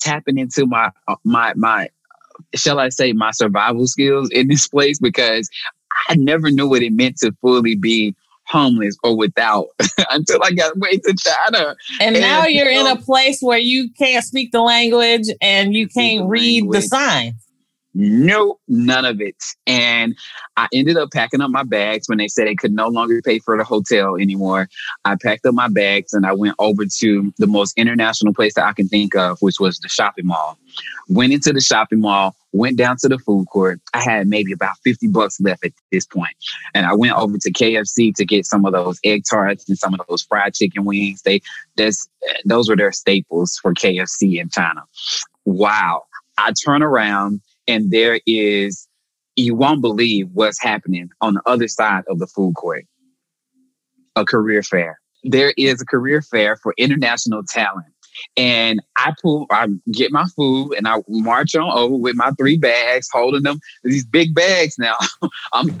tapping 0.00 0.38
into 0.38 0.66
my 0.66 0.90
uh, 1.08 1.16
my 1.24 1.54
my 1.56 1.88
shall 2.54 2.78
I 2.78 2.90
say 2.90 3.12
my 3.12 3.32
survival 3.32 3.86
skills 3.86 4.30
in 4.30 4.48
this 4.48 4.68
place 4.68 4.98
because 5.00 5.50
I 6.08 6.14
never 6.14 6.50
knew 6.50 6.68
what 6.68 6.82
it 6.82 6.92
meant 6.92 7.16
to 7.18 7.32
fully 7.40 7.74
be 7.74 8.14
homeless 8.52 8.96
or 9.02 9.16
without 9.16 9.66
until 10.10 10.40
I 10.44 10.52
got 10.52 10.76
way 10.78 10.98
to 10.98 11.14
China. 11.18 11.74
And, 12.00 12.16
and 12.16 12.20
now 12.20 12.46
you're 12.46 12.68
in 12.68 12.86
a 12.86 12.92
um, 12.92 13.02
place 13.02 13.40
where 13.40 13.58
you 13.58 13.90
can't 13.98 14.24
speak 14.24 14.52
the 14.52 14.60
language 14.60 15.26
and 15.40 15.74
you 15.74 15.88
can't 15.88 16.28
read 16.28 16.62
language. 16.62 16.82
the 16.82 16.88
signs. 16.88 17.34
Nope, 17.94 18.58
none 18.68 19.04
of 19.04 19.20
it. 19.20 19.36
And 19.66 20.16
I 20.56 20.66
ended 20.72 20.96
up 20.96 21.10
packing 21.12 21.42
up 21.42 21.50
my 21.50 21.62
bags 21.62 22.08
when 22.08 22.18
they 22.18 22.28
said 22.28 22.46
they 22.46 22.54
could 22.54 22.72
no 22.72 22.88
longer 22.88 23.20
pay 23.20 23.38
for 23.38 23.56
the 23.58 23.64
hotel 23.64 24.16
anymore. 24.16 24.68
I 25.04 25.16
packed 25.16 25.44
up 25.44 25.54
my 25.54 25.68
bags 25.68 26.14
and 26.14 26.24
I 26.24 26.32
went 26.32 26.54
over 26.58 26.84
to 26.86 27.34
the 27.36 27.46
most 27.46 27.76
international 27.76 28.32
place 28.32 28.54
that 28.54 28.66
I 28.66 28.72
can 28.72 28.88
think 28.88 29.14
of, 29.14 29.38
which 29.40 29.60
was 29.60 29.78
the 29.78 29.88
shopping 29.88 30.26
mall. 30.26 30.58
Went 31.08 31.34
into 31.34 31.52
the 31.52 31.60
shopping 31.60 32.00
mall, 32.00 32.34
went 32.52 32.78
down 32.78 32.96
to 33.00 33.08
the 33.08 33.18
food 33.18 33.46
court. 33.52 33.78
I 33.92 34.00
had 34.00 34.26
maybe 34.26 34.52
about 34.52 34.78
50 34.84 35.08
bucks 35.08 35.38
left 35.38 35.64
at 35.64 35.72
this 35.90 36.06
point. 36.06 36.34
And 36.74 36.86
I 36.86 36.94
went 36.94 37.14
over 37.14 37.36
to 37.36 37.52
KFC 37.52 38.14
to 38.14 38.24
get 38.24 38.46
some 38.46 38.64
of 38.64 38.72
those 38.72 39.00
egg 39.04 39.24
tarts 39.28 39.68
and 39.68 39.76
some 39.76 39.92
of 39.92 40.00
those 40.08 40.22
fried 40.22 40.54
chicken 40.54 40.86
wings. 40.86 41.22
They 41.22 41.42
that's 41.76 42.08
those 42.46 42.70
were 42.70 42.76
their 42.76 42.92
staples 42.92 43.58
for 43.60 43.74
KFC 43.74 44.40
in 44.40 44.48
China. 44.48 44.84
Wow. 45.44 46.04
I 46.38 46.52
turn 46.52 46.82
around 46.82 47.42
and 47.66 47.90
there 47.90 48.20
is 48.26 48.88
you 49.36 49.54
won't 49.54 49.80
believe 49.80 50.28
what's 50.32 50.60
happening 50.60 51.08
on 51.20 51.34
the 51.34 51.42
other 51.46 51.68
side 51.68 52.04
of 52.08 52.18
the 52.18 52.26
food 52.26 52.54
court 52.54 52.84
a 54.16 54.24
career 54.24 54.62
fair 54.62 55.00
there 55.24 55.54
is 55.56 55.80
a 55.80 55.86
career 55.86 56.20
fair 56.22 56.56
for 56.56 56.74
international 56.76 57.42
talent 57.44 57.86
and 58.36 58.80
I 58.96 59.14
pull, 59.20 59.46
I 59.50 59.68
get 59.90 60.12
my 60.12 60.24
food 60.36 60.72
and 60.74 60.86
I 60.86 61.02
march 61.08 61.54
on 61.54 61.76
over 61.76 61.96
with 61.96 62.16
my 62.16 62.30
three 62.32 62.56
bags, 62.58 63.08
holding 63.12 63.42
them 63.42 63.60
these 63.84 64.04
big 64.04 64.34
bags 64.34 64.76
now. 64.78 64.96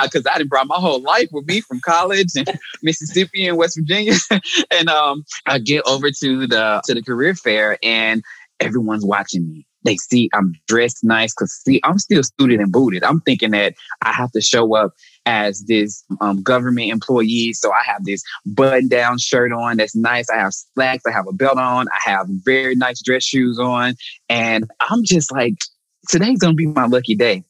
Because 0.00 0.26
I 0.26 0.38
didn't 0.38 0.50
brought 0.50 0.66
my 0.66 0.76
whole 0.76 1.00
life 1.00 1.28
with 1.32 1.46
me 1.46 1.60
from 1.60 1.80
college 1.80 2.28
and 2.36 2.48
Mississippi 2.82 3.46
and 3.46 3.56
West 3.56 3.78
Virginia. 3.78 4.14
and 4.70 4.88
um, 4.88 5.24
I 5.46 5.58
get 5.58 5.82
over 5.86 6.10
to 6.10 6.46
the 6.46 6.82
to 6.84 6.94
the 6.94 7.02
career 7.02 7.34
fair 7.34 7.78
and 7.82 8.22
everyone's 8.60 9.04
watching 9.04 9.48
me 9.48 9.66
they 9.84 9.96
see 9.96 10.30
I'm 10.32 10.54
dressed 10.66 11.02
nice 11.02 11.34
because 11.34 11.52
see 11.52 11.80
I'm 11.84 11.98
still 11.98 12.22
suited 12.22 12.60
and 12.60 12.72
booted. 12.72 13.04
I'm 13.04 13.20
thinking 13.20 13.50
that 13.52 13.74
I 14.02 14.12
have 14.12 14.32
to 14.32 14.40
show 14.40 14.74
up 14.76 14.92
as 15.26 15.64
this 15.64 16.04
um, 16.20 16.42
government 16.42 16.90
employee, 16.90 17.52
so 17.52 17.72
I 17.72 17.82
have 17.84 18.04
this 18.04 18.22
button 18.46 18.88
down 18.88 19.18
shirt 19.18 19.52
on 19.52 19.76
that's 19.76 19.94
nice. 19.94 20.28
I 20.30 20.38
have 20.38 20.54
slacks. 20.54 21.04
I 21.06 21.12
have 21.12 21.26
a 21.28 21.32
belt 21.32 21.58
on. 21.58 21.86
I 21.88 22.10
have 22.10 22.26
very 22.44 22.74
nice 22.74 23.02
dress 23.02 23.24
shoes 23.24 23.58
on, 23.58 23.94
and 24.28 24.68
I'm 24.88 25.04
just 25.04 25.32
like, 25.32 25.54
today's 26.08 26.38
gonna 26.38 26.54
be 26.54 26.66
my 26.66 26.86
lucky 26.86 27.14
day. 27.14 27.44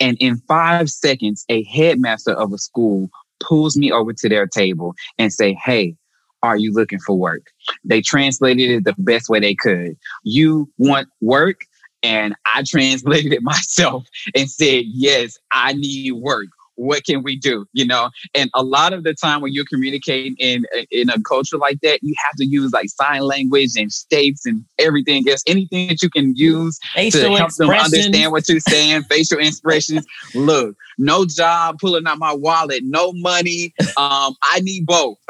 And 0.00 0.16
in 0.20 0.38
five 0.48 0.90
seconds, 0.90 1.44
a 1.48 1.64
headmaster 1.64 2.32
of 2.32 2.52
a 2.52 2.58
school 2.58 3.10
pulls 3.40 3.76
me 3.76 3.92
over 3.92 4.12
to 4.12 4.28
their 4.28 4.46
table 4.46 4.94
and 5.18 5.32
say, 5.32 5.54
"Hey." 5.54 5.96
Are 6.42 6.56
you 6.56 6.72
looking 6.72 7.00
for 7.00 7.18
work? 7.18 7.46
They 7.82 8.00
translated 8.00 8.70
it 8.70 8.84
the 8.84 8.94
best 8.98 9.28
way 9.28 9.40
they 9.40 9.54
could. 9.54 9.96
You 10.22 10.70
want 10.78 11.08
work? 11.20 11.65
And 12.02 12.34
I 12.46 12.62
translated 12.66 13.32
it 13.32 13.42
myself 13.42 14.06
and 14.34 14.50
said, 14.50 14.84
Yes, 14.86 15.38
I 15.52 15.72
need 15.72 16.12
work. 16.12 16.46
What 16.76 17.04
can 17.04 17.22
we 17.22 17.36
do? 17.36 17.66
You 17.72 17.86
know? 17.86 18.10
And 18.34 18.50
a 18.52 18.62
lot 18.62 18.92
of 18.92 19.02
the 19.02 19.14
time 19.14 19.40
when 19.40 19.52
you're 19.54 19.64
communicating 19.64 20.36
in 20.38 20.66
in 20.90 21.08
a 21.08 21.20
culture 21.22 21.56
like 21.56 21.80
that 21.80 22.00
you 22.02 22.14
have 22.22 22.36
to 22.36 22.44
use 22.44 22.72
like 22.72 22.90
sign 22.90 23.22
language 23.22 23.70
and 23.78 23.90
states 23.90 24.44
and 24.44 24.62
everything 24.78 25.26
else 25.28 25.42
anything 25.46 25.88
that 25.88 26.02
you 26.02 26.10
can 26.10 26.34
use 26.36 26.78
facial 26.94 27.22
to 27.22 27.36
help 27.36 27.54
them 27.54 27.70
understand 27.70 28.30
what 28.30 28.46
you're 28.48 28.60
saying 28.60 29.02
facial 29.04 29.38
expressions. 29.38 30.04
Look 30.34 30.76
no 30.98 31.24
job 31.24 31.78
pulling 31.80 32.06
out 32.06 32.18
my 32.18 32.32
wallet 32.32 32.82
no 32.84 33.12
money 33.14 33.74
um 33.96 34.34
i 34.42 34.60
need 34.60 34.86
both. 34.86 35.18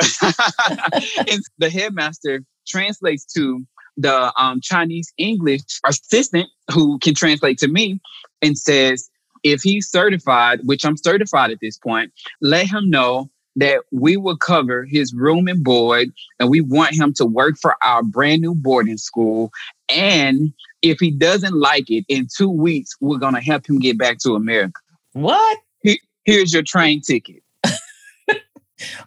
And 1.28 1.42
the 1.58 1.70
headmaster 1.70 2.42
translates 2.66 3.25
to 3.35 3.64
the 3.96 4.32
um, 4.40 4.60
Chinese 4.60 5.12
English 5.18 5.62
assistant 5.86 6.48
who 6.72 6.98
can 6.98 7.14
translate 7.14 7.58
to 7.58 7.68
me 7.68 8.00
and 8.42 8.58
says, 8.58 9.08
if 9.42 9.62
he's 9.62 9.88
certified, 9.88 10.60
which 10.64 10.84
I'm 10.84 10.96
certified 10.96 11.50
at 11.50 11.58
this 11.60 11.78
point, 11.78 12.12
let 12.40 12.66
him 12.66 12.90
know 12.90 13.30
that 13.56 13.80
we 13.90 14.16
will 14.16 14.36
cover 14.36 14.84
his 14.84 15.14
room 15.14 15.48
and 15.48 15.64
board 15.64 16.10
and 16.38 16.50
we 16.50 16.60
want 16.60 16.94
him 16.94 17.14
to 17.14 17.24
work 17.24 17.56
for 17.60 17.76
our 17.82 18.02
brand 18.02 18.42
new 18.42 18.54
boarding 18.54 18.98
school. 18.98 19.50
And 19.88 20.52
if 20.82 21.00
he 21.00 21.10
doesn't 21.10 21.54
like 21.54 21.90
it, 21.90 22.04
in 22.08 22.28
two 22.36 22.50
weeks, 22.50 22.90
we're 23.00 23.18
going 23.18 23.34
to 23.34 23.40
help 23.40 23.66
him 23.66 23.78
get 23.78 23.98
back 23.98 24.18
to 24.18 24.34
America. 24.34 24.80
What? 25.14 25.58
Here's 26.24 26.52
your 26.52 26.64
train 26.64 27.00
ticket. 27.00 27.42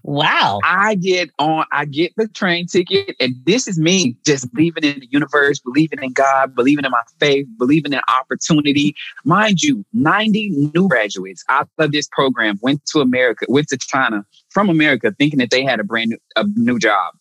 Wow. 0.04 0.60
I 0.64 0.96
get 0.96 1.30
on, 1.40 1.66
I 1.72 1.86
get 1.86 2.14
the 2.18 2.28
train 2.28 2.68
ticket, 2.68 3.16
and 3.20 3.36
this 3.46 3.68
is 3.68 3.80
me 3.80 4.16
just 4.26 4.52
believing 4.54 4.84
in 4.84 5.00
the 5.00 5.08
universe, 5.10 5.60
believing 5.60 6.02
in 6.02 6.14
God, 6.14 6.56
believing 6.56 6.86
in 6.86 6.92
my 6.92 7.04
faith, 7.20 7.48
believing 7.58 7.94
in 7.94 8.02
opportunity. 8.10 8.96
Mind 9.24 9.62
you, 9.62 9.86
90 9.94 10.72
new 10.74 10.88
graduates 10.88 11.44
out 11.50 11.70
of 11.78 11.92
this 11.92 12.08
program 12.12 12.60
went 12.62 12.86
to 12.88 13.00
America, 13.00 13.46
went 13.50 13.68
to 13.70 13.78
China 13.78 14.26
from 14.50 14.70
America, 14.70 15.14
thinking 15.18 15.40
that 15.40 15.52
they 15.52 15.64
had 15.64 15.80
a 15.80 15.84
brand 15.84 16.10
new, 16.10 16.18
a 16.36 16.46
new 16.56 16.80
job. 16.80 17.14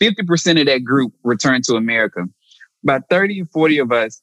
50% 0.00 0.60
of 0.60 0.66
that 0.66 0.84
group 0.84 1.12
returned 1.22 1.64
to 1.64 1.74
America. 1.74 2.24
About 2.82 3.02
30 3.08 3.40
and 3.40 3.50
40 3.50 3.78
of 3.78 3.92
us 3.92 4.20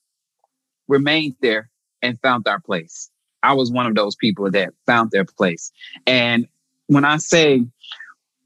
remained 0.87 1.35
there 1.41 1.69
and 2.01 2.19
found 2.21 2.47
our 2.47 2.59
place. 2.59 3.09
I 3.43 3.53
was 3.53 3.71
one 3.71 3.85
of 3.85 3.95
those 3.95 4.15
people 4.15 4.49
that 4.51 4.73
found 4.85 5.11
their 5.11 5.25
place. 5.25 5.71
And 6.05 6.47
when 6.87 7.05
I 7.05 7.17
say 7.17 7.65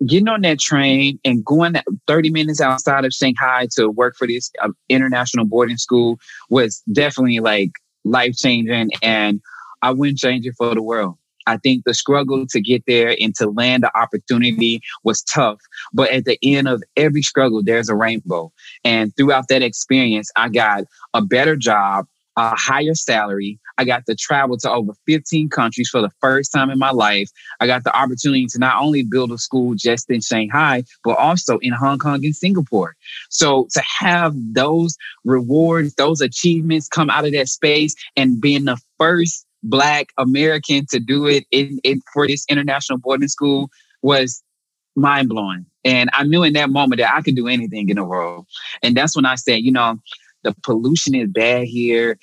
getting 0.06 0.28
on 0.28 0.42
that 0.42 0.60
train 0.60 1.20
and 1.24 1.46
going 1.46 1.76
30 2.08 2.30
minutes 2.30 2.62
outside 2.62 3.06
of 3.06 3.14
Shanghai 3.14 3.68
to 3.76 3.90
work 3.90 4.16
for 4.18 4.28
this 4.28 4.52
uh, 4.62 4.70
international 4.90 5.46
boarding 5.46 5.78
school 5.78 6.20
was 6.50 6.84
definitely 6.92 7.40
like 7.40 7.72
life 8.04 8.36
changing. 8.36 8.92
And 9.02 9.42
I 9.82 9.92
wouldn't 9.92 10.18
change 10.18 10.46
it 10.46 10.56
for 10.58 10.74
the 10.74 10.82
world. 10.82 11.18
I 11.46 11.58
think 11.58 11.84
the 11.84 11.94
struggle 11.94 12.46
to 12.48 12.62
get 12.62 12.84
there 12.88 13.16
and 13.20 13.36
to 13.36 13.50
land 13.50 13.84
the 13.84 13.98
opportunity 13.98 14.82
was 15.04 15.22
tough. 15.24 15.60
But 15.94 16.12
at 16.12 16.26
the 16.26 16.38
end 16.42 16.68
of 16.68 16.82
every 16.96 17.22
struggle, 17.22 17.62
there's 17.64 17.90
a 17.90 17.96
rainbow. 17.96 18.52
And 18.84 19.16
throughout 19.16 19.50
that 19.50 19.62
experience, 19.62 20.32
I 20.36 20.50
got 20.50 20.86
a 21.14 21.22
better 21.22 21.56
job, 21.56 22.06
a 22.38 22.56
higher 22.56 22.96
salary. 22.96 23.60
I 23.78 23.86
got 23.86 24.06
to 24.08 24.16
travel 24.16 24.58
to 24.60 24.72
over 24.72 24.94
15 25.06 25.50
countries 25.50 25.90
for 25.90 26.02
the 26.02 26.12
first 26.22 26.52
time 26.52 26.70
in 26.70 26.80
my 26.80 26.92
life. 26.92 27.30
I 27.60 27.68
got 27.68 27.84
the 27.84 27.96
opportunity 27.96 28.46
to 28.48 28.60
not 28.60 28.82
only 28.82 29.04
build 29.04 29.32
a 29.32 29.38
school 29.38 29.76
just 29.76 30.10
in 30.10 30.22
Shanghai, 30.22 30.84
but 31.04 31.18
also 31.18 31.58
in 31.60 31.74
Hong 31.74 32.00
Kong 32.00 32.26
and 32.26 32.36
Singapore. 32.36 32.96
So 33.30 33.68
to 33.74 33.82
have 34.00 34.34
those 34.54 34.96
rewards, 35.24 35.96
those 35.96 36.22
achievements 36.22 36.88
come 36.88 37.10
out 37.10 37.26
of 37.26 37.32
that 37.34 37.50
space 37.50 37.96
and 38.16 38.42
being 38.42 38.66
the 38.66 38.78
first 38.98 39.46
Black 39.64 40.10
American 40.18 40.86
to 40.88 41.00
do 41.00 41.26
it 41.26 41.46
in, 41.52 41.80
in 41.84 42.02
for 42.14 42.28
this 42.28 42.46
international 42.50 43.00
boarding 43.00 43.30
school 43.30 43.70
was 44.02 44.44
mind 44.96 45.30
blowing. 45.30 45.66
And 45.86 46.10
I 46.14 46.24
knew 46.24 46.44
in 46.44 46.54
that 46.54 46.70
moment 46.70 47.00
that 47.00 47.14
I 47.14 47.22
could 47.22 47.36
do 47.36 47.48
anything 47.48 47.90
in 47.90 47.96
the 47.96 48.04
world. 48.04 48.46
And 48.82 48.96
that's 48.96 49.16
when 49.16 49.26
I 49.26 49.36
said, 49.36 49.62
you 49.62 49.72
know, 49.72 50.00
the 50.44 50.56
pollution 50.64 51.16
is 51.16 51.30
bad 51.30 51.66
here. 51.66 52.18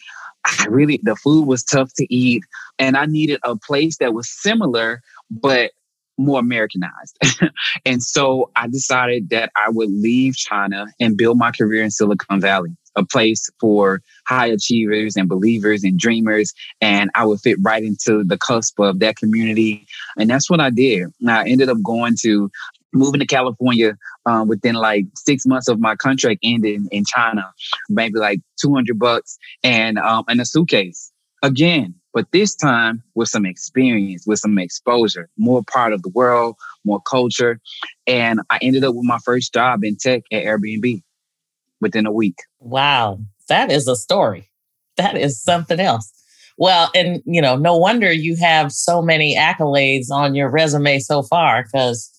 I 0.46 0.66
really, 0.68 1.00
the 1.02 1.16
food 1.16 1.46
was 1.46 1.62
tough 1.62 1.92
to 1.94 2.14
eat. 2.14 2.44
And 2.78 2.96
I 2.96 3.06
needed 3.06 3.40
a 3.44 3.56
place 3.56 3.98
that 3.98 4.14
was 4.14 4.28
similar, 4.28 5.02
but 5.30 5.72
more 6.20 6.38
Americanized. 6.38 7.18
and 7.84 8.02
so 8.02 8.50
I 8.56 8.68
decided 8.68 9.30
that 9.30 9.50
I 9.56 9.70
would 9.70 9.90
leave 9.90 10.36
China 10.36 10.86
and 11.00 11.16
build 11.16 11.38
my 11.38 11.50
career 11.50 11.82
in 11.82 11.90
Silicon 11.90 12.40
Valley, 12.40 12.76
a 12.96 13.04
place 13.04 13.50
for 13.58 14.02
high 14.26 14.46
achievers 14.46 15.16
and 15.16 15.28
believers 15.28 15.82
and 15.82 15.98
dreamers. 15.98 16.52
And 16.80 17.10
I 17.14 17.24
would 17.24 17.40
fit 17.40 17.58
right 17.62 17.82
into 17.82 18.22
the 18.22 18.38
cusp 18.38 18.78
of 18.78 18.98
that 19.00 19.16
community. 19.16 19.86
And 20.18 20.28
that's 20.28 20.50
what 20.50 20.60
I 20.60 20.70
did. 20.70 21.08
I 21.26 21.48
ended 21.48 21.68
up 21.68 21.82
going 21.82 22.16
to 22.22 22.50
moving 22.92 23.20
to 23.20 23.26
California 23.26 23.96
um, 24.26 24.48
within 24.48 24.74
like 24.74 25.06
six 25.16 25.46
months 25.46 25.68
of 25.68 25.80
my 25.80 25.96
contract 25.96 26.40
ending 26.42 26.88
in 26.90 27.04
China, 27.04 27.52
maybe 27.88 28.18
like 28.18 28.40
200 28.60 28.98
bucks 28.98 29.38
and, 29.62 29.98
um, 29.98 30.24
and 30.28 30.40
a 30.40 30.44
suitcase 30.44 31.12
again. 31.42 31.94
But 32.12 32.26
this 32.32 32.56
time 32.56 33.02
with 33.14 33.28
some 33.28 33.46
experience, 33.46 34.24
with 34.26 34.40
some 34.40 34.58
exposure, 34.58 35.28
more 35.38 35.62
part 35.62 35.92
of 35.92 36.02
the 36.02 36.08
world, 36.08 36.56
more 36.84 37.00
culture. 37.00 37.60
And 38.06 38.40
I 38.50 38.58
ended 38.60 38.82
up 38.82 38.94
with 38.94 39.04
my 39.04 39.18
first 39.18 39.54
job 39.54 39.84
in 39.84 39.96
tech 39.96 40.22
at 40.32 40.42
Airbnb 40.42 41.02
within 41.80 42.06
a 42.06 42.12
week. 42.12 42.38
Wow. 42.58 43.20
That 43.48 43.70
is 43.70 43.86
a 43.86 43.96
story. 43.96 44.50
That 44.96 45.16
is 45.16 45.40
something 45.40 45.78
else. 45.78 46.12
Well, 46.58 46.90
and 46.94 47.22
you 47.24 47.40
know, 47.40 47.56
no 47.56 47.76
wonder 47.76 48.12
you 48.12 48.36
have 48.36 48.70
so 48.70 49.00
many 49.00 49.34
accolades 49.34 50.10
on 50.10 50.34
your 50.34 50.50
resume 50.50 50.98
so 50.98 51.22
far 51.22 51.62
because 51.62 52.10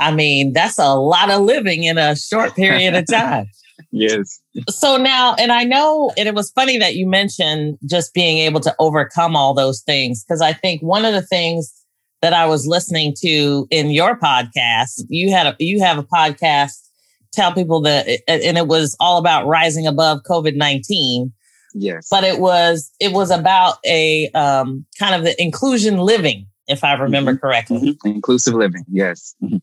I 0.00 0.10
mean, 0.12 0.52
that's 0.52 0.78
a 0.78 0.94
lot 0.94 1.30
of 1.30 1.42
living 1.42 1.84
in 1.84 1.98
a 1.98 2.16
short 2.16 2.56
period 2.56 2.94
of 2.94 3.06
time. 3.10 3.46
yes. 3.92 4.40
So 4.68 4.96
now, 4.96 5.36
and 5.38 5.52
I 5.52 5.62
know, 5.62 6.12
and 6.16 6.26
it 6.26 6.34
was 6.34 6.50
funny 6.50 6.78
that 6.78 6.96
you 6.96 7.06
mentioned 7.06 7.78
just 7.88 8.12
being 8.14 8.38
able 8.38 8.60
to 8.60 8.74
overcome 8.80 9.36
all 9.36 9.54
those 9.54 9.82
things, 9.82 10.24
because 10.24 10.40
I 10.40 10.52
think 10.52 10.82
one 10.82 11.04
of 11.04 11.12
the 11.12 11.22
things 11.22 11.72
that 12.22 12.32
I 12.32 12.46
was 12.46 12.66
listening 12.66 13.14
to 13.22 13.66
in 13.70 13.90
your 13.90 14.18
podcast. 14.18 15.04
You 15.08 15.32
had 15.32 15.46
a 15.46 15.56
you 15.58 15.80
have 15.82 15.98
a 15.98 16.02
podcast 16.02 16.72
tell 17.32 17.52
people 17.52 17.80
that 17.82 18.06
and 18.28 18.58
it 18.58 18.66
was 18.66 18.96
all 19.00 19.18
about 19.18 19.46
rising 19.46 19.86
above 19.86 20.20
COVID-19. 20.28 21.32
Yes. 21.72 22.08
But 22.10 22.24
it 22.24 22.40
was 22.40 22.90
it 23.00 23.12
was 23.12 23.30
about 23.30 23.78
a 23.86 24.28
um, 24.30 24.84
kind 24.98 25.14
of 25.14 25.22
the 25.22 25.40
inclusion 25.40 25.98
living, 25.98 26.46
if 26.66 26.84
I 26.84 26.94
remember 26.94 27.32
mm-hmm. 27.32 27.40
correctly. 27.40 27.92
Mm-hmm. 27.92 28.08
Inclusive 28.08 28.54
living, 28.54 28.84
yes. 28.90 29.34
Mm-hmm. 29.42 29.56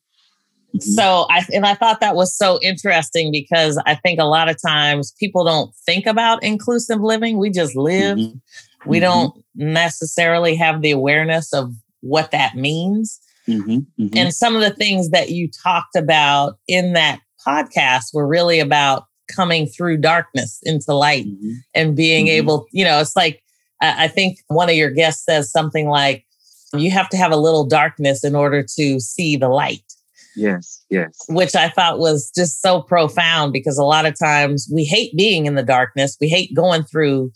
Mm-hmm. 0.75 0.79
So 0.79 1.25
I 1.29 1.45
and 1.53 1.65
I 1.65 1.75
thought 1.75 1.99
that 1.99 2.15
was 2.15 2.35
so 2.35 2.59
interesting 2.61 3.31
because 3.31 3.81
I 3.85 3.95
think 3.95 4.19
a 4.19 4.25
lot 4.25 4.49
of 4.49 4.61
times 4.61 5.13
people 5.19 5.43
don't 5.43 5.73
think 5.85 6.05
about 6.05 6.43
inclusive 6.43 7.01
living. 7.01 7.37
We 7.37 7.49
just 7.49 7.75
live. 7.75 8.17
Mm-hmm. 8.17 8.89
We 8.89 8.97
mm-hmm. 8.97 9.03
don't 9.03 9.45
necessarily 9.55 10.55
have 10.55 10.81
the 10.81 10.91
awareness 10.91 11.53
of 11.53 11.73
what 12.01 12.31
that 12.31 12.55
means. 12.55 13.19
And 13.47 14.33
some 14.33 14.55
of 14.55 14.61
the 14.61 14.73
things 14.73 15.11
that 15.11 15.29
you 15.29 15.49
talked 15.63 15.95
about 15.95 16.59
in 16.67 16.93
that 16.93 17.21
podcast 17.45 18.13
were 18.13 18.27
really 18.27 18.59
about 18.59 19.05
coming 19.33 19.67
through 19.67 19.97
darkness 19.97 20.59
into 20.63 20.93
light 20.93 21.25
mm-hmm. 21.25 21.53
and 21.73 21.95
being 21.95 22.25
mm-hmm. 22.25 22.39
able, 22.39 22.67
you 22.71 22.83
know, 22.83 22.99
it's 22.99 23.15
like, 23.15 23.41
I 23.79 24.07
think 24.09 24.39
one 24.47 24.69
of 24.69 24.75
your 24.75 24.89
guests 24.89 25.23
says 25.23 25.51
something 25.51 25.87
like, 25.87 26.25
you 26.73 26.91
have 26.91 27.07
to 27.09 27.17
have 27.17 27.31
a 27.31 27.37
little 27.37 27.65
darkness 27.65 28.23
in 28.25 28.35
order 28.35 28.65
to 28.75 28.99
see 28.99 29.37
the 29.37 29.49
light. 29.49 29.93
Yes, 30.37 30.85
yes. 30.89 31.17
Which 31.27 31.55
I 31.55 31.69
thought 31.69 31.99
was 31.99 32.31
just 32.33 32.61
so 32.61 32.81
profound 32.81 33.51
because 33.51 33.77
a 33.77 33.83
lot 33.83 34.05
of 34.05 34.17
times 34.17 34.69
we 34.71 34.83
hate 34.85 35.15
being 35.17 35.45
in 35.45 35.55
the 35.55 35.63
darkness. 35.63 36.15
We 36.21 36.29
hate 36.29 36.55
going 36.55 36.83
through, 36.83 37.31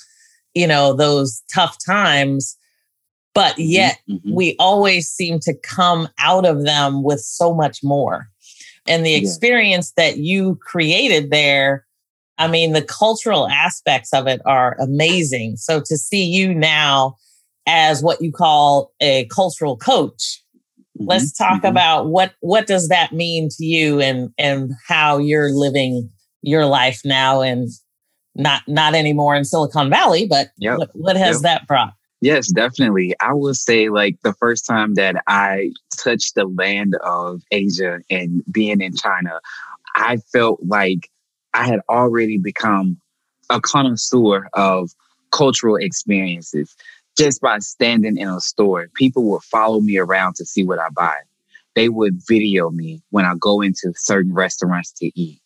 you 0.54 0.68
know, 0.68 0.94
those 0.94 1.42
tough 1.54 1.78
times. 1.84 2.56
But 3.34 3.54
mm-hmm, 3.54 3.62
yet 3.64 4.00
mm-hmm. 4.10 4.34
we 4.34 4.56
always 4.60 5.10
seem 5.10 5.40
to 5.42 5.54
come 5.54 6.08
out 6.20 6.46
of 6.46 6.64
them 6.64 7.04
with 7.04 7.22
so 7.22 7.54
much 7.54 7.80
more 7.84 8.32
and 8.88 9.06
the 9.06 9.16
experience 9.16 9.94
yeah. 9.98 10.06
that 10.06 10.18
you 10.18 10.56
created 10.56 11.32
there 11.32 11.86
i 12.38 12.48
mean 12.48 12.74
the 12.74 12.82
cultural 12.82 13.48
aspects 13.50 14.14
of 14.14 14.28
it 14.28 14.42
are 14.46 14.76
amazing 14.80 15.56
so 15.56 15.80
to 15.80 15.98
see 15.98 16.24
you 16.24 16.54
now 16.54 17.16
as 17.68 18.02
what 18.02 18.22
you 18.22 18.32
call 18.32 18.92
a 19.02 19.26
cultural 19.26 19.78
coach 19.78 20.42
mm-hmm. 20.98 21.10
let's 21.10 21.32
talk 21.32 21.60
mm-hmm. 21.60 21.68
about 21.68 22.08
what 22.08 22.34
what 22.40 22.68
does 22.68 22.88
that 22.88 23.12
mean 23.12 23.50
to 23.50 23.66
you 23.66 24.00
and 24.02 24.32
and 24.38 24.72
how 24.88 25.18
you're 25.18 25.52
living 25.52 26.10
your 26.42 26.66
life 26.66 27.02
now 27.06 27.42
and 27.42 27.70
not 28.36 28.62
not 28.68 28.96
anymore 28.96 29.36
in 29.36 29.44
silicon 29.44 29.90
valley 29.90 30.26
but 30.28 30.50
yep. 30.58 30.78
what, 30.78 30.90
what 30.94 31.18
has 31.18 31.38
yep. 31.38 31.44
that 31.44 31.68
brought 31.68 31.94
Yes, 32.24 32.52
definitely. 32.52 33.16
I 33.20 33.34
will 33.34 33.56
say, 33.56 33.90
like, 33.90 34.16
the 34.22 34.34
first 34.34 34.68
time 34.68 34.94
that 34.94 35.24
I 35.28 35.72
touched 35.98 36.36
the 36.36 36.46
land 36.46 36.96
of 37.04 37.42
Asia 37.52 38.00
and 38.12 38.44
being 38.52 38.80
in 38.80 38.96
China, 38.96 39.42
I 39.96 40.18
felt 40.32 40.60
like 40.64 41.10
I 41.56 41.66
had 41.66 41.82
already 41.90 42.38
become 42.38 43.02
a 43.50 43.60
connoisseur 43.60 44.48
of 44.54 44.92
cultural 45.32 45.76
experiences 45.78 46.76
just 47.18 47.42
by 47.42 47.60
standing 47.60 48.18
in 48.18 48.28
a 48.28 48.40
store. 48.40 48.88
People 48.96 49.24
would 49.26 49.44
follow 49.44 49.80
me 49.80 49.98
around 49.98 50.36
to 50.36 50.46
see 50.46 50.64
what 50.64 50.80
I 50.80 50.90
buy. 50.90 51.16
They 51.76 51.90
would 51.90 52.20
video 52.28 52.70
me 52.70 53.02
when 53.12 53.26
I 53.26 53.36
go 53.40 53.62
into 53.62 53.94
certain 53.96 54.34
restaurants 54.34 54.92
to 54.94 55.12
eat 55.20 55.42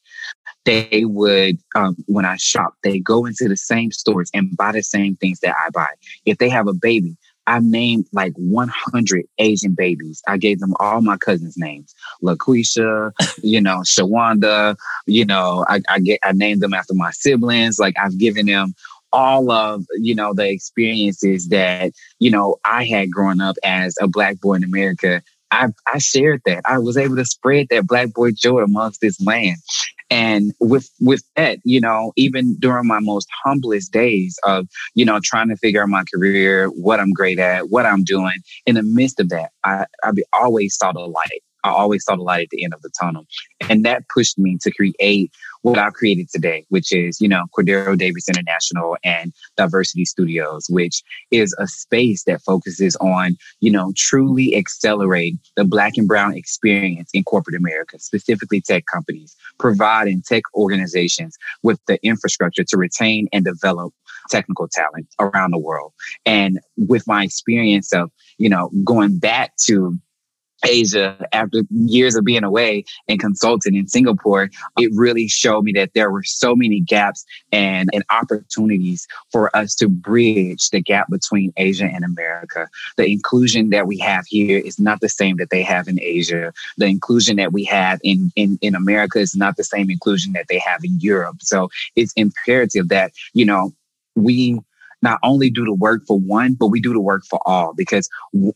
they 0.66 1.06
would 1.06 1.58
um, 1.76 1.96
when 2.08 2.26
i 2.26 2.36
shop 2.38 2.76
they 2.84 3.00
go 3.00 3.26
into 3.26 3.48
the 3.48 3.58
same 3.58 3.92
stores 3.92 4.30
and 4.34 4.56
buy 4.58 4.72
the 4.72 4.84
same 4.84 5.16
things 5.16 5.40
that 5.40 5.56
i 5.64 5.70
buy 5.70 5.88
if 6.26 6.38
they 6.38 6.50
have 6.50 6.68
a 6.68 6.74
baby 6.74 7.16
i 7.48 7.60
named 7.60 8.06
like 8.12 8.34
100 8.36 9.26
asian 9.38 9.74
babies 9.74 10.22
i 10.28 10.38
gave 10.38 10.60
them 10.60 10.74
all 10.80 11.02
my 11.02 11.18
cousins 11.18 11.56
names 11.58 11.94
laquisha 12.22 13.12
you 13.44 13.62
know 13.62 13.80
shawanda 13.80 14.76
you 15.06 15.26
know 15.26 15.66
I, 15.68 15.82
I 15.90 16.00
get 16.00 16.20
i 16.24 16.32
named 16.32 16.62
them 16.62 16.74
after 16.74 16.94
my 16.94 17.12
siblings 17.12 17.80
like 17.80 17.96
i've 18.00 18.18
given 18.18 18.48
them 18.48 18.74
all 19.16 19.50
of 19.50 19.86
you 19.94 20.14
know 20.14 20.34
the 20.34 20.48
experiences 20.48 21.48
that 21.48 21.94
you 22.20 22.30
know 22.30 22.58
i 22.66 22.86
had 22.86 23.10
growing 23.10 23.40
up 23.42 23.56
as 23.64 23.96
a 24.02 24.08
black 24.08 24.40
boy 24.42 24.54
in 24.54 24.64
america 24.64 25.22
I, 25.52 25.70
I 25.88 26.00
shared 26.00 26.42
that. 26.46 26.64
I 26.66 26.80
was 26.80 26.98
able 26.98 27.16
to 27.16 27.24
spread 27.24 27.68
that 27.70 27.88
black 27.88 28.14
boy 28.14 28.32
joy 28.32 28.60
amongst 28.60 29.00
this 29.00 29.22
land. 29.22 29.58
And 30.10 30.54
with 30.60 30.90
with 31.00 31.24
that, 31.36 31.60
you 31.64 31.80
know, 31.80 32.12
even 32.16 32.56
during 32.60 32.88
my 32.88 33.00
most 33.00 33.28
humblest 33.44 33.92
days 33.92 34.38
of, 34.44 34.68
you 34.94 35.06
know, 35.06 35.20
trying 35.24 35.50
to 35.50 35.56
figure 35.56 35.82
out 35.82 35.90
my 35.90 36.04
career, 36.14 36.68
what 36.68 37.00
I'm 37.00 37.12
great 37.12 37.40
at, 37.40 37.70
what 37.70 37.86
I'm 37.86 38.04
doing, 38.04 38.40
in 38.66 38.76
the 38.76 38.84
midst 38.84 39.20
of 39.20 39.30
that, 39.30 39.52
I, 39.64 39.86
I 40.04 40.12
always 40.34 40.76
saw 40.76 40.92
the 40.92 41.00
light. 41.00 41.42
I 41.66 41.72
always 41.72 42.04
saw 42.04 42.16
the 42.16 42.22
light 42.22 42.44
at 42.44 42.50
the 42.52 42.64
end 42.64 42.74
of 42.74 42.82
the 42.82 42.92
tunnel. 43.00 43.26
And 43.70 43.84
that 43.86 44.04
pushed 44.14 44.38
me 44.38 44.58
to 44.62 44.72
create 44.72 45.32
what 45.64 45.80
I've 45.80 45.94
created 45.94 46.30
today, 46.30 46.64
which 46.70 46.94
is, 46.94 47.20
you 47.20 47.28
know, 47.28 47.46
Cordero 47.58 47.98
Davis 47.98 48.30
International 48.30 48.98
and 49.04 49.34
Diversity 49.58 50.06
Studios, 50.06 50.68
which 50.70 51.02
is 51.32 51.56
a 51.58 51.66
space 51.66 52.24
that 52.26 52.42
focuses 52.42 52.96
on, 52.98 53.36
you 53.62 53.72
know, 53.72 53.92
truly 53.96 54.56
accelerate 54.56 55.38
the 55.56 55.66
black 55.66 55.94
and 55.98 56.08
brown 56.08 56.36
experience 56.36 57.10
in 57.16 57.24
corporate 57.24 57.56
America, 57.56 57.98
specifically 57.98 58.62
tech 58.62 58.84
companies, 58.86 59.36
providing 59.58 60.22
tech 60.22 60.44
organizations 60.54 61.36
with 61.64 61.80
the 61.88 61.98
infrastructure 62.06 62.64
to 62.64 62.78
retain 62.78 63.28
and 63.34 63.44
develop 63.44 63.92
technical 64.30 64.68
talent 64.68 65.08
around 65.20 65.52
the 65.52 65.58
world. 65.58 65.94
And 66.26 66.60
with 66.78 67.08
my 67.08 67.24
experience 67.24 67.92
of, 67.92 68.12
you 68.38 68.50
know, 68.50 68.70
going 68.84 69.18
back 69.18 69.54
to 69.66 69.98
Asia 70.66 71.28
after 71.32 71.64
years 71.70 72.16
of 72.16 72.26
being 72.26 72.44
away 72.44 72.84
and 73.08 73.20
consulting 73.20 73.76
in 73.76 73.88
Singapore, 73.88 74.50
it 74.78 74.92
really 74.94 75.28
showed 75.28 75.64
me 75.64 75.72
that 75.74 75.92
there 75.94 76.12
were 76.12 76.24
so 76.24 76.56
many 76.56 76.80
gaps 76.80 77.26
and, 77.52 77.90
and 77.94 78.04
opportunities 78.10 79.08
for 79.32 79.56
us 79.56 79.76
to 79.76 79.88
bridge 79.88 80.70
the 80.70 80.82
gap 80.82 81.10
between 81.10 81.54
Asia 81.58 81.86
and 81.86 82.04
America. 82.04 82.68
The 82.98 83.08
inclusion 83.08 83.70
that 83.70 83.88
we 83.88 83.98
have 84.00 84.26
here 84.28 84.60
is 84.60 84.80
not 84.80 85.02
the 85.02 85.10
same 85.10 85.38
that 85.38 85.50
they 85.50 85.64
have 85.64 85.88
in 85.88 86.00
Asia. 86.02 86.54
The 86.78 86.86
inclusion 86.86 87.38
that 87.38 87.54
we 87.54 87.64
have 87.66 88.00
in, 88.04 88.32
in, 88.36 88.58
in 88.62 88.76
America 88.76 89.20
is 89.20 89.36
not 89.36 89.58
the 89.58 89.64
same 89.64 89.90
inclusion 89.90 90.34
that 90.34 90.48
they 90.50 90.60
have 90.60 90.84
in 90.84 91.00
Europe. 91.00 91.38
So 91.42 91.70
it's 91.96 92.14
imperative 92.14 92.90
that, 92.90 93.12
you 93.34 93.46
know, 93.46 93.74
we 94.16 94.60
not 95.06 95.20
only 95.24 95.50
do 95.52 95.64
the 95.64 95.74
work 95.74 96.02
for 96.08 96.20
one, 96.20 96.56
but 96.56 96.68
we 96.68 96.82
do 96.82 96.92
the 96.92 97.00
work 97.00 97.24
for 97.30 97.40
all 97.46 97.74
because 97.78 98.10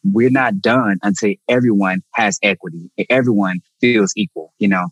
we're 0.04 0.32
not 0.32 0.60
done 0.60 0.98
until 1.04 1.34
everyone 1.48 2.02
has 2.16 2.40
equity. 2.44 2.90
Everyone 3.10 3.62
feels 3.80 4.14
equal, 4.16 4.54
you 4.60 4.68
know? 4.68 4.88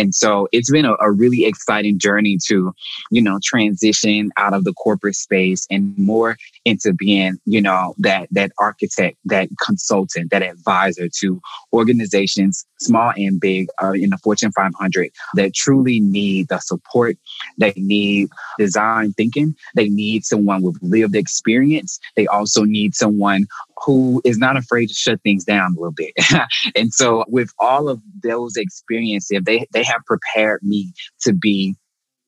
And 0.00 0.14
so 0.14 0.48
it's 0.50 0.70
been 0.70 0.86
a, 0.86 0.94
a, 0.98 1.10
really 1.10 1.44
exciting 1.44 1.98
journey 1.98 2.38
to, 2.46 2.72
you 3.10 3.20
know, 3.20 3.38
transition 3.44 4.30
out 4.38 4.54
of 4.54 4.64
the 4.64 4.72
corporate 4.72 5.14
space 5.14 5.66
and 5.70 5.96
more 5.98 6.38
into 6.64 6.94
being, 6.94 7.36
you 7.44 7.60
know, 7.60 7.94
that, 7.98 8.28
that 8.30 8.52
architect, 8.58 9.18
that 9.26 9.50
consultant, 9.62 10.30
that 10.30 10.42
advisor 10.42 11.08
to 11.20 11.38
organizations, 11.74 12.64
small 12.80 13.12
and 13.14 13.38
big, 13.40 13.68
uh, 13.82 13.92
in 13.92 14.08
the 14.08 14.16
Fortune 14.24 14.52
500 14.52 15.10
that 15.34 15.54
truly 15.54 16.00
need 16.00 16.48
the 16.48 16.60
support. 16.60 17.18
They 17.58 17.74
need 17.76 18.30
design 18.58 19.12
thinking. 19.12 19.54
They 19.74 19.90
need 19.90 20.24
someone 20.24 20.62
with 20.62 20.78
lived 20.80 21.14
experience. 21.14 22.00
They 22.16 22.26
also 22.26 22.64
need 22.64 22.94
someone 22.94 23.46
who 23.84 24.20
is 24.24 24.38
not 24.38 24.56
afraid 24.56 24.88
to 24.88 24.94
shut 24.94 25.20
things 25.22 25.44
down 25.44 25.74
a 25.76 25.80
little 25.80 25.92
bit. 25.92 26.12
and 26.76 26.92
so 26.92 27.24
with 27.28 27.50
all 27.58 27.88
of 27.88 28.00
those 28.22 28.56
experiences, 28.56 29.40
they, 29.44 29.66
they 29.72 29.82
have 29.82 30.04
prepared 30.06 30.62
me 30.62 30.92
to 31.20 31.32
be 31.32 31.74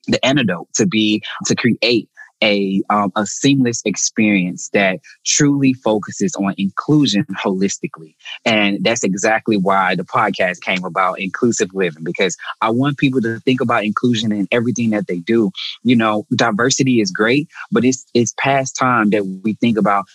the 0.09 0.25
antidote, 0.25 0.69
to 0.75 0.87
be, 0.87 1.23
to 1.47 1.55
create 1.55 2.09
a, 2.43 2.83
um, 2.91 3.13
a 3.17 3.25
seamless 3.25 3.81
experience 3.85 4.69
that 4.71 4.99
truly 5.25 5.73
focuses 5.73 6.35
on 6.35 6.55
inclusion 6.59 7.25
holistically. 7.43 8.15
And 8.45 8.83
that's 8.83 9.05
exactly 9.05 9.57
why 9.57 9.95
the 9.95 10.03
podcast 10.03 10.61
came 10.61 10.85
about, 10.85 11.21
Inclusive 11.21 11.71
Living, 11.73 12.03
because 12.03 12.37
I 12.61 12.71
want 12.71 12.99
people 12.99 13.21
to 13.23 13.39
think 13.41 13.61
about 13.61 13.85
inclusion 13.85 14.33
in 14.33 14.49
everything 14.51 14.91
that 14.91 15.07
they 15.07 15.19
do. 15.21 15.53
You 15.85 15.95
know, 15.95 16.27
diversity 16.35 17.01
is 17.01 17.13
great, 17.13 17.49
but 17.71 17.85
it's, 17.85 18.05
it's 18.13 18.35
past 18.39 18.77
time 18.77 19.11
that 19.11 19.25
we 19.45 19.55
think 19.55 19.79
about 19.79 20.07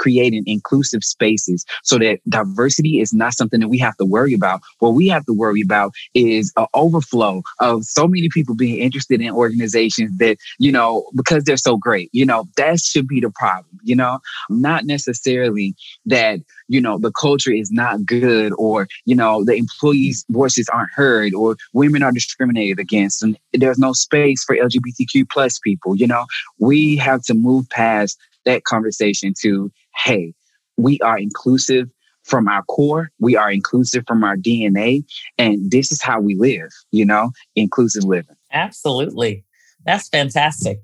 creating 0.00 0.42
inclusive 0.46 1.04
spaces 1.04 1.66
so 1.82 1.98
that 1.98 2.18
diversity 2.28 3.00
is 3.00 3.12
not 3.12 3.34
something 3.34 3.60
that 3.60 3.68
we 3.68 3.78
have 3.78 3.94
to 3.98 4.06
worry 4.06 4.32
about. 4.32 4.62
What 4.78 4.94
we 4.94 5.08
have 5.08 5.26
to 5.26 5.34
worry 5.34 5.60
about 5.60 5.92
is 6.14 6.52
an 6.56 6.66
overflow 6.72 7.42
of 7.60 7.84
so 7.84 8.08
many 8.08 8.30
people 8.30 8.54
being 8.54 8.78
interested 8.78 9.20
in 9.20 9.30
organizations 9.30 10.16
that, 10.16 10.38
you 10.58 10.72
know, 10.72 11.04
because 11.14 11.44
they're 11.44 11.58
so 11.58 11.76
great. 11.76 12.08
You 12.12 12.24
know, 12.24 12.48
that 12.56 12.80
should 12.80 13.06
be 13.06 13.20
the 13.20 13.30
problem, 13.30 13.78
you 13.82 13.94
know, 13.94 14.20
not 14.48 14.86
necessarily 14.86 15.74
that, 16.06 16.40
you 16.68 16.80
know, 16.80 16.96
the 16.98 17.12
culture 17.12 17.52
is 17.52 17.70
not 17.70 18.06
good 18.06 18.54
or, 18.56 18.88
you 19.04 19.14
know, 19.14 19.44
the 19.44 19.54
employees' 19.54 20.24
voices 20.30 20.66
aren't 20.72 20.92
heard 20.94 21.34
or 21.34 21.56
women 21.74 22.02
are 22.02 22.12
discriminated 22.12 22.78
against 22.78 23.22
and 23.22 23.36
there's 23.52 23.78
no 23.78 23.92
space 23.92 24.42
for 24.44 24.56
LGBTQ 24.56 25.28
plus 25.30 25.58
people. 25.58 25.94
You 25.94 26.06
know, 26.06 26.24
we 26.58 26.96
have 26.96 27.22
to 27.24 27.34
move 27.34 27.68
past 27.68 28.18
that 28.44 28.64
conversation 28.64 29.34
to, 29.42 29.70
hey, 29.96 30.34
we 30.76 30.98
are 31.00 31.18
inclusive 31.18 31.88
from 32.24 32.48
our 32.48 32.62
core. 32.64 33.10
We 33.18 33.36
are 33.36 33.50
inclusive 33.50 34.04
from 34.06 34.24
our 34.24 34.36
DNA. 34.36 35.04
And 35.38 35.70
this 35.70 35.90
is 35.92 36.02
how 36.02 36.20
we 36.20 36.34
live, 36.36 36.70
you 36.92 37.04
know, 37.04 37.30
inclusive 37.56 38.04
living. 38.04 38.36
Absolutely. 38.52 39.44
That's 39.84 40.08
fantastic. 40.08 40.80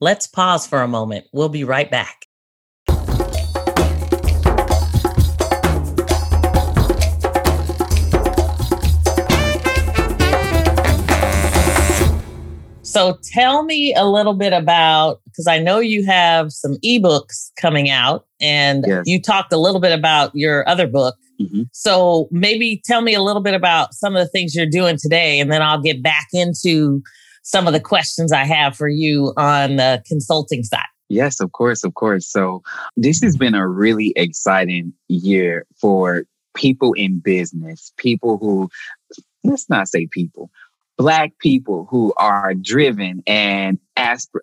Let's 0.00 0.26
pause 0.26 0.66
for 0.66 0.82
a 0.82 0.88
moment. 0.88 1.26
We'll 1.32 1.48
be 1.48 1.64
right 1.64 1.90
back. 1.90 2.25
So 12.96 13.18
tell 13.22 13.62
me 13.62 13.92
a 13.94 14.06
little 14.06 14.32
bit 14.32 14.54
about 14.54 15.20
because 15.26 15.46
I 15.46 15.58
know 15.58 15.80
you 15.80 16.06
have 16.06 16.50
some 16.50 16.76
ebooks 16.82 17.50
coming 17.60 17.90
out 17.90 18.26
and 18.40 18.86
yes. 18.88 19.02
you 19.04 19.20
talked 19.20 19.52
a 19.52 19.58
little 19.58 19.82
bit 19.82 19.92
about 19.92 20.30
your 20.34 20.66
other 20.66 20.86
book. 20.86 21.14
Mm-hmm. 21.38 21.64
So 21.72 22.26
maybe 22.30 22.80
tell 22.86 23.02
me 23.02 23.12
a 23.12 23.20
little 23.20 23.42
bit 23.42 23.52
about 23.52 23.92
some 23.92 24.16
of 24.16 24.24
the 24.24 24.30
things 24.30 24.54
you're 24.54 24.64
doing 24.64 24.96
today 24.96 25.40
and 25.40 25.52
then 25.52 25.60
I'll 25.60 25.82
get 25.82 26.02
back 26.02 26.28
into 26.32 27.02
some 27.42 27.66
of 27.66 27.74
the 27.74 27.80
questions 27.80 28.32
I 28.32 28.44
have 28.44 28.74
for 28.74 28.88
you 28.88 29.34
on 29.36 29.76
the 29.76 30.02
consulting 30.06 30.62
side. 30.62 30.86
Yes, 31.10 31.38
of 31.38 31.52
course, 31.52 31.84
of 31.84 31.92
course. 31.92 32.26
So 32.26 32.62
this 32.96 33.20
has 33.20 33.36
been 33.36 33.54
a 33.54 33.68
really 33.68 34.14
exciting 34.16 34.94
year 35.08 35.66
for 35.78 36.24
people 36.54 36.94
in 36.94 37.20
business, 37.20 37.92
people 37.98 38.38
who 38.38 38.70
let's 39.44 39.68
not 39.68 39.88
say 39.88 40.08
people, 40.10 40.50
black 40.96 41.32
people 41.38 41.86
who 41.90 42.12
are 42.16 42.54
driven 42.54 43.22
and 43.26 43.78
aspir 43.96 44.40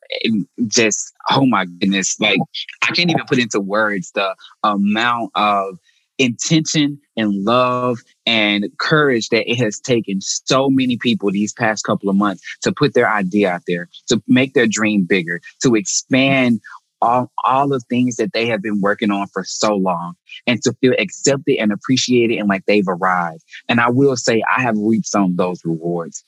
just 0.67 1.13
oh 1.31 1.45
my 1.45 1.65
goodness 1.65 2.19
like 2.19 2.39
i 2.83 2.87
can't 2.87 3.09
even 3.09 3.25
put 3.27 3.39
into 3.39 3.59
words 3.59 4.11
the 4.13 4.35
amount 4.63 5.31
of 5.35 5.77
intention 6.19 6.99
and 7.17 7.43
love 7.43 7.97
and 8.25 8.65
courage 8.79 9.29
that 9.29 9.49
it 9.49 9.55
has 9.55 9.79
taken 9.79 10.21
so 10.21 10.69
many 10.69 10.97
people 10.97 11.31
these 11.31 11.53
past 11.53 11.83
couple 11.83 12.09
of 12.09 12.15
months 12.15 12.43
to 12.61 12.71
put 12.71 12.93
their 12.93 13.09
idea 13.11 13.49
out 13.49 13.63
there 13.67 13.89
to 14.07 14.21
make 14.27 14.53
their 14.53 14.67
dream 14.67 15.05
bigger 15.05 15.41
to 15.61 15.75
expand 15.75 16.61
all, 17.03 17.31
all 17.43 17.67
the 17.67 17.81
things 17.81 18.15
that 18.15 18.33
they 18.33 18.47
have 18.47 18.61
been 18.61 18.79
working 18.79 19.11
on 19.11 19.27
for 19.27 19.43
so 19.43 19.75
long 19.75 20.15
and 20.47 20.61
to 20.63 20.73
feel 20.79 20.93
accepted 20.97 21.57
and 21.57 21.71
appreciated 21.71 22.37
and 22.37 22.47
like 22.47 22.65
they've 22.65 22.87
arrived. 22.87 23.43
And 23.67 23.81
I 23.81 23.89
will 23.89 24.15
say 24.15 24.41
I 24.55 24.61
have 24.61 24.77
reaped 24.77 25.07
some 25.07 25.23
of 25.23 25.37
those 25.37 25.63
rewards. 25.65 26.23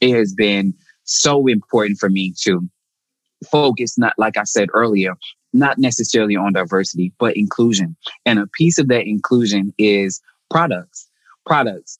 It 0.00 0.14
has 0.14 0.34
been 0.34 0.74
so 1.04 1.46
important 1.46 1.98
for 1.98 2.10
me 2.10 2.34
to 2.42 2.60
focus, 3.50 3.96
not 3.96 4.12
like 4.18 4.36
I 4.36 4.44
said 4.44 4.68
earlier, 4.74 5.14
not 5.54 5.78
necessarily 5.78 6.36
on 6.36 6.52
diversity, 6.52 7.12
but 7.18 7.36
inclusion. 7.36 7.96
And 8.26 8.38
a 8.38 8.46
piece 8.46 8.78
of 8.78 8.88
that 8.88 9.06
inclusion 9.06 9.72
is 9.78 10.20
products. 10.50 11.08
Products 11.46 11.98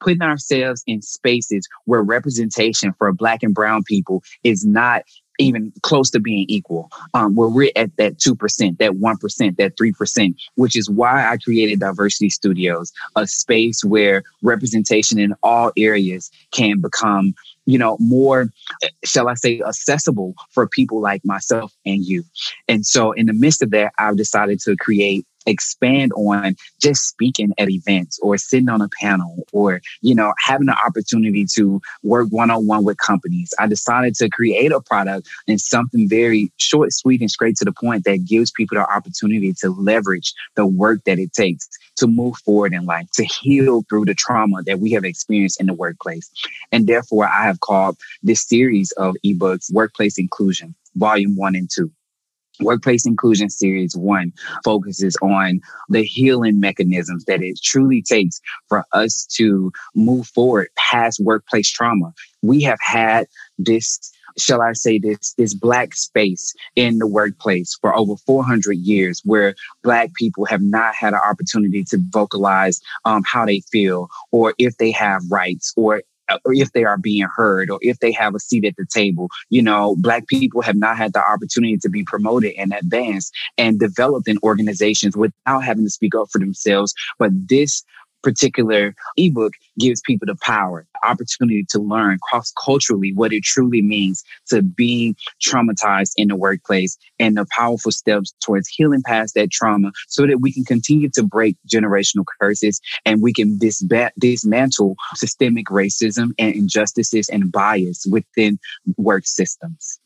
putting 0.00 0.22
ourselves 0.22 0.82
in 0.88 1.00
spaces 1.00 1.68
where 1.84 2.02
representation 2.02 2.92
for 2.98 3.12
black 3.12 3.44
and 3.44 3.54
brown 3.54 3.84
people 3.84 4.22
is 4.42 4.66
not 4.66 5.02
even 5.38 5.72
close 5.82 6.10
to 6.10 6.20
being 6.20 6.46
equal. 6.48 6.90
Um, 7.14 7.34
where 7.34 7.48
we're 7.48 7.72
at 7.76 7.96
that 7.96 8.18
2%, 8.18 8.78
that 8.78 8.92
1%, 8.92 9.56
that 9.56 9.76
3%, 9.76 10.34
which 10.56 10.76
is 10.76 10.90
why 10.90 11.28
I 11.28 11.36
created 11.38 11.80
Diversity 11.80 12.30
Studios, 12.30 12.92
a 13.16 13.26
space 13.26 13.84
where 13.84 14.22
representation 14.42 15.18
in 15.18 15.34
all 15.42 15.72
areas 15.76 16.30
can 16.52 16.80
become 16.80 17.34
you 17.64 17.78
know, 17.78 17.96
more, 18.00 18.48
shall 19.04 19.28
I 19.28 19.34
say, 19.34 19.60
accessible 19.60 20.34
for 20.50 20.66
people 20.66 21.00
like 21.00 21.24
myself 21.24 21.72
and 21.86 22.04
you. 22.04 22.24
And 22.68 22.84
so, 22.84 23.12
in 23.12 23.26
the 23.26 23.32
midst 23.32 23.62
of 23.62 23.70
that, 23.70 23.92
I've 23.98 24.16
decided 24.16 24.60
to 24.60 24.76
create 24.76 25.26
expand 25.46 26.12
on 26.12 26.56
just 26.80 27.02
speaking 27.08 27.52
at 27.58 27.70
events 27.70 28.18
or 28.22 28.36
sitting 28.36 28.68
on 28.68 28.80
a 28.80 28.88
panel 29.00 29.44
or 29.52 29.80
you 30.00 30.14
know 30.14 30.32
having 30.38 30.66
the 30.66 30.76
opportunity 30.86 31.46
to 31.54 31.80
work 32.02 32.28
one-on-one 32.30 32.84
with 32.84 32.98
companies. 32.98 33.52
I 33.58 33.66
decided 33.66 34.14
to 34.16 34.28
create 34.28 34.72
a 34.72 34.80
product 34.80 35.28
and 35.48 35.60
something 35.60 36.08
very 36.08 36.52
short 36.56 36.92
sweet 36.92 37.20
and 37.20 37.30
straight 37.30 37.56
to 37.56 37.64
the 37.64 37.72
point 37.72 38.04
that 38.04 38.24
gives 38.24 38.50
people 38.50 38.76
the 38.76 38.90
opportunity 38.90 39.52
to 39.60 39.70
leverage 39.70 40.32
the 40.56 40.66
work 40.66 41.00
that 41.04 41.18
it 41.18 41.32
takes 41.32 41.68
to 41.96 42.06
move 42.06 42.36
forward 42.44 42.72
in 42.72 42.86
life 42.86 43.06
to 43.14 43.24
heal 43.24 43.84
through 43.88 44.04
the 44.04 44.14
trauma 44.14 44.62
that 44.64 44.80
we 44.80 44.90
have 44.92 45.04
experienced 45.04 45.60
in 45.60 45.66
the 45.66 45.74
workplace. 45.74 46.30
And 46.70 46.86
therefore 46.86 47.26
i 47.26 47.44
have 47.44 47.60
called 47.60 47.96
this 48.22 48.46
series 48.46 48.92
of 48.92 49.14
ebooks 49.24 49.72
workplace 49.72 50.18
inclusion 50.18 50.74
volume 50.96 51.36
one 51.36 51.54
and 51.54 51.70
two 51.72 51.90
Workplace 52.60 53.06
Inclusion 53.06 53.50
Series 53.50 53.96
1 53.96 54.32
focuses 54.64 55.16
on 55.22 55.60
the 55.88 56.02
healing 56.02 56.60
mechanisms 56.60 57.24
that 57.24 57.42
it 57.42 57.58
truly 57.62 58.02
takes 58.02 58.40
for 58.68 58.84
us 58.92 59.26
to 59.36 59.72
move 59.94 60.26
forward 60.28 60.68
past 60.76 61.20
workplace 61.20 61.70
trauma. 61.70 62.12
We 62.42 62.62
have 62.62 62.78
had 62.80 63.26
this 63.58 64.12
shall 64.38 64.62
I 64.62 64.72
say 64.72 64.98
this 64.98 65.34
this 65.34 65.54
black 65.54 65.94
space 65.94 66.54
in 66.76 66.98
the 66.98 67.06
workplace 67.06 67.76
for 67.80 67.94
over 67.94 68.16
400 68.16 68.78
years 68.78 69.20
where 69.24 69.54
black 69.82 70.14
people 70.14 70.44
have 70.46 70.62
not 70.62 70.94
had 70.94 71.12
an 71.12 71.20
opportunity 71.22 71.84
to 71.84 71.98
vocalize 72.10 72.80
um, 73.04 73.22
how 73.26 73.44
they 73.44 73.60
feel 73.70 74.08
or 74.30 74.54
if 74.58 74.76
they 74.78 74.90
have 74.92 75.22
rights 75.30 75.72
or 75.76 76.02
Uh, 76.32 76.38
or 76.44 76.54
if 76.54 76.72
they 76.72 76.84
are 76.84 76.96
being 76.96 77.26
heard 77.36 77.70
or 77.70 77.78
if 77.82 77.98
they 77.98 78.12
have 78.12 78.34
a 78.34 78.40
seat 78.40 78.64
at 78.64 78.76
the 78.76 78.86
table. 78.86 79.28
You 79.50 79.62
know, 79.62 79.96
Black 79.98 80.26
people 80.28 80.62
have 80.62 80.76
not 80.76 80.96
had 80.96 81.12
the 81.12 81.22
opportunity 81.22 81.76
to 81.78 81.90
be 81.90 82.04
promoted 82.04 82.54
and 82.56 82.72
advanced 82.72 83.34
and 83.58 83.78
developed 83.78 84.28
in 84.28 84.38
organizations 84.42 85.16
without 85.16 85.60
having 85.60 85.84
to 85.84 85.90
speak 85.90 86.14
up 86.14 86.28
for 86.30 86.38
themselves. 86.38 86.94
But 87.18 87.32
this 87.48 87.84
particular 88.22 88.94
ebook 89.16 89.54
gives 89.78 90.00
people 90.02 90.26
the 90.26 90.36
power, 90.42 90.86
opportunity 91.04 91.64
to 91.70 91.78
learn 91.78 92.18
cross 92.22 92.52
culturally 92.64 93.12
what 93.14 93.32
it 93.32 93.42
truly 93.42 93.82
means 93.82 94.22
to 94.48 94.62
be 94.62 95.16
traumatized 95.44 96.12
in 96.16 96.28
the 96.28 96.36
workplace 96.36 96.96
and 97.18 97.36
the 97.36 97.46
powerful 97.50 97.90
steps 97.90 98.32
towards 98.40 98.68
healing 98.68 99.02
past 99.04 99.34
that 99.34 99.50
trauma 99.50 99.92
so 100.08 100.26
that 100.26 100.40
we 100.40 100.52
can 100.52 100.64
continue 100.64 101.08
to 101.10 101.22
break 101.22 101.56
generational 101.68 102.24
curses 102.40 102.80
and 103.04 103.22
we 103.22 103.32
can 103.32 103.58
disba- 103.58 104.10
dismantle 104.18 104.94
systemic 105.14 105.66
racism 105.66 106.30
and 106.38 106.54
injustices 106.54 107.28
and 107.28 107.50
bias 107.50 108.06
within 108.10 108.58
work 108.96 109.26
systems. 109.26 109.98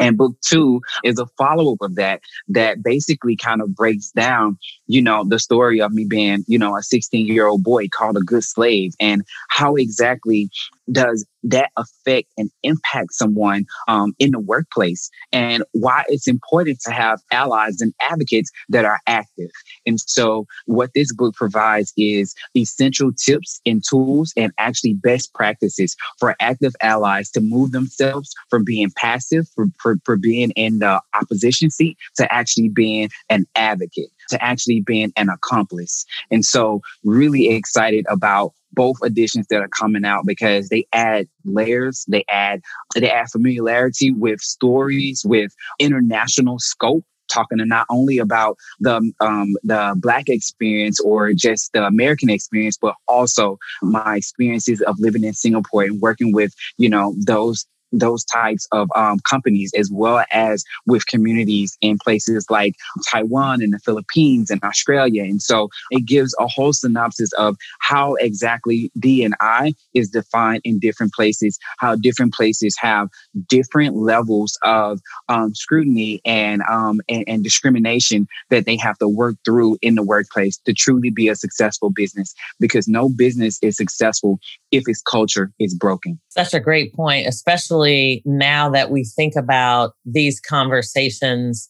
And 0.00 0.16
book 0.16 0.34
two 0.40 0.80
is 1.04 1.18
a 1.18 1.26
follow 1.38 1.72
up 1.72 1.82
of 1.82 1.94
that, 1.96 2.20
that 2.48 2.82
basically 2.82 3.36
kind 3.36 3.60
of 3.60 3.74
breaks 3.74 4.10
down, 4.10 4.58
you 4.86 5.02
know, 5.02 5.24
the 5.24 5.38
story 5.38 5.80
of 5.80 5.92
me 5.92 6.04
being, 6.04 6.44
you 6.48 6.58
know, 6.58 6.76
a 6.76 6.82
16 6.82 7.26
year 7.26 7.46
old 7.46 7.62
boy 7.62 7.88
called 7.88 8.16
a 8.16 8.20
good 8.20 8.44
slave 8.44 8.94
and 8.98 9.22
how 9.48 9.76
exactly 9.76 10.50
does 10.92 11.26
that 11.42 11.70
affect 11.76 12.28
and 12.36 12.50
impact 12.62 13.12
someone 13.12 13.64
um, 13.88 14.14
in 14.18 14.30
the 14.30 14.38
workplace 14.38 15.10
and 15.32 15.62
why 15.72 16.04
it's 16.08 16.28
important 16.28 16.80
to 16.80 16.90
have 16.90 17.20
allies 17.32 17.80
and 17.80 17.94
advocates 18.02 18.50
that 18.68 18.84
are 18.84 19.00
active. 19.06 19.50
And 19.86 19.98
so, 20.00 20.46
what 20.66 20.90
this 20.94 21.12
book 21.12 21.34
provides 21.34 21.92
is 21.96 22.34
essential 22.56 23.12
tips 23.12 23.60
and 23.64 23.82
tools 23.88 24.32
and 24.36 24.52
actually 24.58 24.94
best 24.94 25.32
practices 25.34 25.96
for 26.18 26.36
active 26.40 26.74
allies 26.82 27.30
to 27.30 27.40
move 27.40 27.72
themselves 27.72 28.34
from 28.48 28.64
being 28.64 28.90
passive, 28.96 29.48
for, 29.54 29.66
for, 29.78 29.96
for 30.04 30.16
being 30.16 30.50
in 30.52 30.80
the 30.80 31.00
opposition 31.14 31.70
seat, 31.70 31.96
to 32.16 32.32
actually 32.32 32.68
being 32.68 33.08
an 33.28 33.46
advocate, 33.56 34.10
to 34.30 34.42
actually 34.42 34.80
being 34.80 35.12
an 35.16 35.28
accomplice. 35.28 36.04
And 36.30 36.44
so, 36.44 36.80
really 37.04 37.48
excited 37.48 38.06
about 38.08 38.52
both 38.72 38.96
editions 39.04 39.46
that 39.50 39.60
are 39.60 39.68
coming 39.68 40.04
out 40.04 40.24
because 40.26 40.68
they 40.68 40.86
add 40.92 41.26
layers, 41.44 42.04
they 42.08 42.24
add 42.28 42.60
they 42.94 43.10
add 43.10 43.30
familiarity 43.30 44.12
with 44.12 44.40
stories, 44.40 45.22
with 45.24 45.52
international 45.78 46.58
scope 46.58 47.04
talking 47.30 47.58
to 47.58 47.64
not 47.64 47.86
only 47.90 48.18
about 48.18 48.58
the 48.80 48.96
um, 49.20 49.54
the 49.62 49.94
black 49.96 50.28
experience 50.28 51.00
or 51.00 51.32
just 51.32 51.72
the 51.72 51.84
American 51.84 52.28
experience, 52.28 52.76
but 52.80 52.94
also 53.08 53.58
my 53.82 54.16
experiences 54.16 54.80
of 54.82 54.96
living 54.98 55.24
in 55.24 55.32
Singapore 55.32 55.84
and 55.84 56.00
working 56.00 56.32
with 56.32 56.52
you 56.76 56.88
know 56.88 57.14
those 57.24 57.66
those 57.92 58.24
types 58.24 58.66
of 58.72 58.88
um, 58.96 59.18
companies, 59.28 59.72
as 59.76 59.90
well 59.92 60.24
as 60.30 60.64
with 60.86 61.06
communities 61.06 61.76
in 61.80 61.98
places 61.98 62.46
like 62.50 62.74
Taiwan 63.10 63.62
and 63.62 63.72
the 63.72 63.78
Philippines 63.78 64.50
and 64.50 64.62
Australia. 64.62 65.24
And 65.24 65.42
so 65.42 65.68
it 65.90 66.04
gives 66.04 66.34
a 66.38 66.46
whole 66.46 66.72
synopsis 66.72 67.32
of 67.34 67.56
how 67.80 68.14
exactly 68.14 68.90
D&I 68.98 69.74
is 69.94 70.10
defined 70.10 70.62
in 70.64 70.78
different 70.78 71.12
places, 71.12 71.58
how 71.78 71.96
different 71.96 72.34
places 72.34 72.76
have 72.78 73.08
different 73.48 73.96
levels 73.96 74.58
of 74.62 75.00
um, 75.28 75.54
scrutiny 75.54 76.20
and, 76.24 76.62
um, 76.70 77.00
and, 77.08 77.24
and 77.26 77.44
discrimination 77.44 78.26
that 78.50 78.66
they 78.66 78.76
have 78.76 78.98
to 78.98 79.08
work 79.08 79.36
through 79.44 79.78
in 79.82 79.94
the 79.94 80.02
workplace 80.02 80.58
to 80.58 80.72
truly 80.72 81.10
be 81.10 81.28
a 81.28 81.34
successful 81.34 81.90
business. 81.90 82.34
Because 82.58 82.86
no 82.88 83.08
business 83.08 83.58
is 83.62 83.76
successful 83.76 84.38
if 84.70 84.84
its 84.86 85.02
culture 85.02 85.52
is 85.58 85.74
broken. 85.74 86.20
Such 86.28 86.54
a 86.54 86.60
great 86.60 86.94
point, 86.94 87.26
especially 87.26 87.79
now 88.24 88.70
that 88.70 88.90
we 88.90 89.04
think 89.04 89.36
about 89.36 89.92
these 90.04 90.40
conversations. 90.40 91.68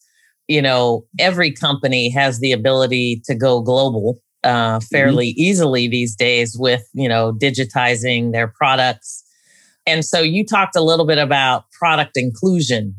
You 0.48 0.62
know, 0.62 1.06
every 1.18 1.52
company 1.52 2.10
has 2.10 2.40
the 2.40 2.52
ability 2.52 3.22
to 3.26 3.34
go 3.34 3.60
global 3.60 4.18
uh, 4.42 4.48
mm-hmm. 4.48 4.84
fairly 4.86 5.30
mm-hmm. 5.30 5.40
easily 5.40 5.88
these 5.88 6.16
days 6.16 6.56
with 6.58 6.88
you 6.92 7.08
know 7.08 7.32
digitizing 7.32 8.32
their 8.32 8.48
products. 8.48 9.24
And 9.86 10.04
so 10.04 10.20
you 10.20 10.44
talked 10.44 10.76
a 10.76 10.82
little 10.82 11.06
bit 11.06 11.18
about 11.18 11.70
product 11.72 12.16
inclusion 12.16 12.94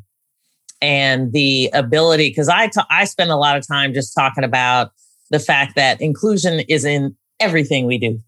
and 0.81 1.31
the 1.31 1.69
ability 1.73 2.29
because 2.29 2.49
I, 2.49 2.67
t- 2.67 2.81
I 2.89 3.05
spend 3.05 3.29
a 3.29 3.35
lot 3.35 3.55
of 3.55 3.65
time 3.67 3.93
just 3.93 4.15
talking 4.15 4.43
about 4.43 4.91
the 5.29 5.39
fact 5.39 5.75
that 5.75 6.01
inclusion 6.01 6.61
is 6.61 6.83
in 6.83 7.15
everything 7.39 7.85
we 7.85 7.99
do 7.99 8.19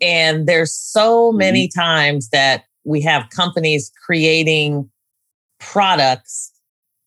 and 0.00 0.46
there's 0.46 0.72
so 0.72 1.30
mm-hmm. 1.30 1.38
many 1.38 1.68
times 1.68 2.28
that 2.30 2.64
we 2.86 3.02
have 3.02 3.28
companies 3.30 3.90
creating 4.06 4.88
products 5.58 6.52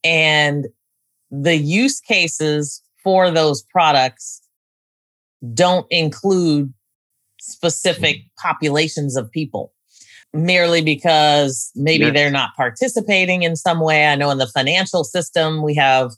and 0.03 0.67
the 1.31 1.55
use 1.55 2.01
cases 2.01 2.83
for 3.01 3.31
those 3.31 3.63
products 3.63 4.41
don't 5.53 5.87
include 5.89 6.73
specific 7.39 8.17
mm-hmm. 8.17 8.47
populations 8.47 9.15
of 9.15 9.31
people 9.31 9.73
merely 10.33 10.81
because 10.81 11.71
maybe 11.75 12.03
yes. 12.03 12.13
they're 12.13 12.29
not 12.29 12.51
participating 12.55 13.43
in 13.43 13.55
some 13.55 13.79
way. 13.79 14.05
I 14.05 14.15
know 14.15 14.29
in 14.29 14.37
the 14.37 14.47
financial 14.47 15.03
system, 15.03 15.63
we 15.63 15.73
have 15.75 16.11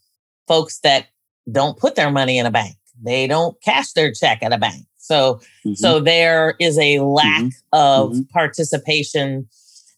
folks 0.48 0.80
that 0.80 1.06
don't 1.50 1.78
put 1.78 1.96
their 1.96 2.12
money 2.12 2.38
in 2.38 2.46
a 2.46 2.52
bank. 2.52 2.76
They 3.02 3.28
don't 3.28 3.56
cash 3.64 3.94
their 3.94 4.12
check 4.12 4.44
at 4.44 4.52
a 4.52 4.58
bank. 4.58 4.86
So, 5.02 5.36
mm-hmm. 5.66 5.74
so 5.74 6.00
there 6.00 6.56
is 6.60 6.78
a 6.78 7.00
lack 7.00 7.42
mm-hmm. 7.42 7.50
of 7.74 8.12
mm-hmm. 8.12 8.22
participation 8.32 9.48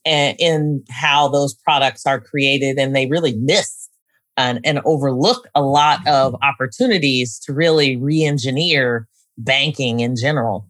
in 0.05 0.83
how 0.89 1.29
those 1.29 1.53
products 1.53 2.05
are 2.05 2.19
created, 2.19 2.77
and 2.77 2.95
they 2.95 3.05
really 3.05 3.35
miss 3.37 3.89
and, 4.35 4.59
and 4.65 4.81
overlook 4.83 5.47
a 5.55 5.61
lot 5.61 6.05
of 6.07 6.35
opportunities 6.41 7.39
to 7.45 7.53
really 7.53 7.95
re-engineer 7.95 9.07
banking 9.37 10.01
in 10.01 10.15
general. 10.15 10.67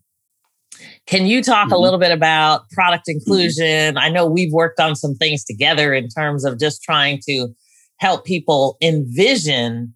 Can 1.07 1.25
you 1.25 1.41
talk 1.41 1.65
mm-hmm. 1.65 1.73
a 1.73 1.77
little 1.77 1.99
bit 1.99 2.11
about 2.11 2.69
product 2.71 3.07
mm-hmm. 3.07 3.17
inclusion? 3.17 3.95
Mm-hmm. 3.95 3.97
I 3.97 4.09
know 4.09 4.27
we've 4.27 4.53
worked 4.53 4.79
on 4.79 4.95
some 4.95 5.15
things 5.15 5.43
together 5.43 5.93
in 5.93 6.09
terms 6.09 6.45
of 6.45 6.59
just 6.59 6.83
trying 6.83 7.19
to 7.27 7.47
help 7.97 8.25
people 8.25 8.77
envision 8.81 9.95